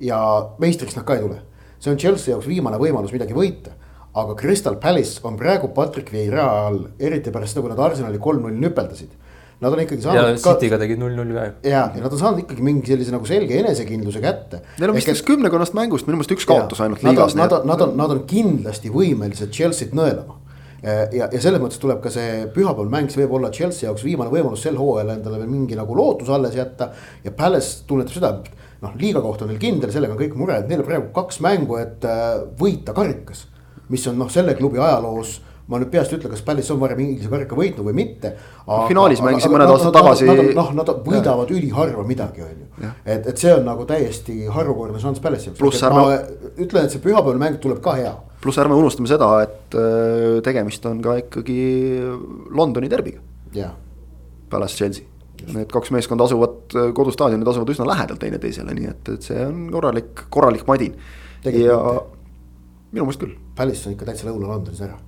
[0.00, 0.18] ja
[0.58, 1.42] meistriks nad ka ei tule,
[1.78, 3.76] see on Chelsea jaoks viimane võimalus midagi võita
[4.12, 8.58] aga Crystal Palace on praegu Patrick Vieira all, eriti pärast seda, kui nad Arsenali kolm-null
[8.60, 9.18] nüpeldasid.
[9.62, 10.32] Nad on ikkagi saanud.
[10.34, 11.52] ja City'ga tegid null-null ka ju.
[11.70, 14.58] ja, ja nad on saanud ikkagi mingi sellise nagu selge enesekindluse kätte.
[14.82, 17.36] Neil on vist üks kümnekonnast mängust minu meelest üks kaotus ainult liigas.
[17.38, 20.41] Nad on, nad on, nad on kindlasti võimelised Chelsea't nõelama
[20.82, 24.32] ja, ja selles mõttes tuleb ka see pühapäeval mäng, see võib olla Chelsea jaoks viimane
[24.32, 26.90] võimalus sel hooajal endale veel mingi nagu lootus alles jätta.
[27.22, 28.32] ja Palace tunnetab seda,
[28.82, 31.78] noh, liiga koht on neil kindel, sellega on kõik mured, neil on praegu kaks mängu,
[31.78, 33.46] et äh, võita karikas
[33.92, 35.38] mis on noh, selle klubi ajaloos
[35.72, 38.34] ma nüüd peast ei ütle, kas Palace on varem Inglise karika võitnud või mitte.
[38.88, 40.28] finaalis mängisid mõned aastad tagasi.
[40.56, 42.90] noh, nad võidavad üliharva midagi, on ju.
[43.04, 45.84] et, et see on nagu täiesti harukordne šanss Palace'i jaoks.
[45.88, 46.18] ärme.
[46.56, 48.12] ütlen, et see pühapäevane mäng tuleb ka hea.
[48.42, 51.60] pluss ärme unustame seda, et äh, tegemist on ka ikkagi
[52.50, 53.22] Londoni derbiga.
[54.52, 55.08] Palace Chelsea.
[55.52, 59.64] Need kaks meeskonda asuvad, äh, kodustaadionid asuvad üsna lähedal teineteisele, nii et, et see on
[59.72, 60.98] korralik, korralik madin.
[61.42, 61.78] ja
[62.92, 63.38] minu meelest küll.
[63.56, 65.00] Palace on ikka täitsa Lõuna-Londonis ära.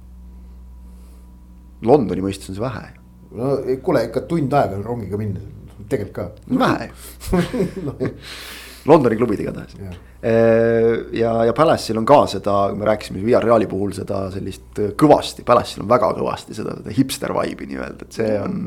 [1.88, 2.86] Londoni mõistes on see vähe.
[3.34, 5.42] no kuule, ikka tund aega on rongiga minna,
[5.90, 6.58] tegelikult ka.
[6.64, 6.90] vähe
[7.86, 7.96] no,
[8.84, 9.78] Londoni klubid igatahes.
[11.16, 15.88] ja, ja Palace'il on ka seda, me rääkisime Villarreali puhul seda sellist kõvasti, Palace'il on
[15.88, 18.58] väga kõvasti seda, seda hipster vibe'i nii-öelda, et see on.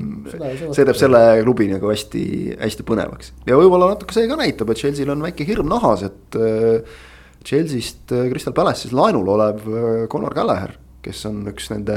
[0.74, 2.24] see teeb selle klubi nagu hästi,
[2.62, 6.42] hästi põnevaks ja võib-olla natuke see ka näitab, et Chelsea'l on väike hirm nahas, et
[7.48, 10.76] Chelsea'st äh, Crystal Palace'is laenul olev äh, Connor Gallagher,
[11.08, 11.96] kes on üks nende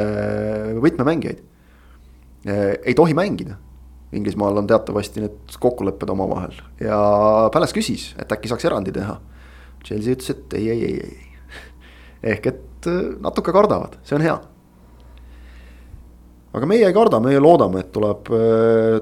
[0.82, 1.42] võtmemängijaid.
[2.48, 3.58] Äh, ei tohi mängida,
[4.16, 6.96] Inglismaal on teatavasti need kokkulepped omavahel ja
[7.54, 9.20] Palace küsis, et äkki saaks erandi teha.
[9.86, 11.60] Chelsea ütles, et ei, ei, ei, ei.
[12.34, 12.88] ehk et
[13.22, 14.34] natuke kardavad, see on hea
[16.56, 18.30] aga meie ei karda, meie loodame, et tuleb,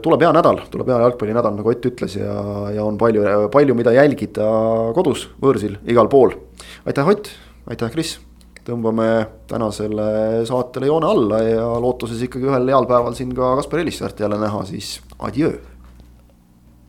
[0.05, 2.37] tuleb hea nädal, tuleb hea jalgpallinädal, nagu Ott ütles ja,
[2.75, 3.25] ja on palju,
[3.55, 4.49] palju, mida jälgida
[4.97, 6.37] kodus, võõrsil, igal pool.
[6.89, 7.33] aitäh, Ott,
[7.71, 8.19] aitäh, Kris.
[8.69, 9.09] Tõmbame
[9.49, 14.39] tänasele saatele joone alla ja lootuses ikkagi ühel heal päeval siin ka Kaspar Elissaart jälle
[14.41, 15.57] näha, siis adjöö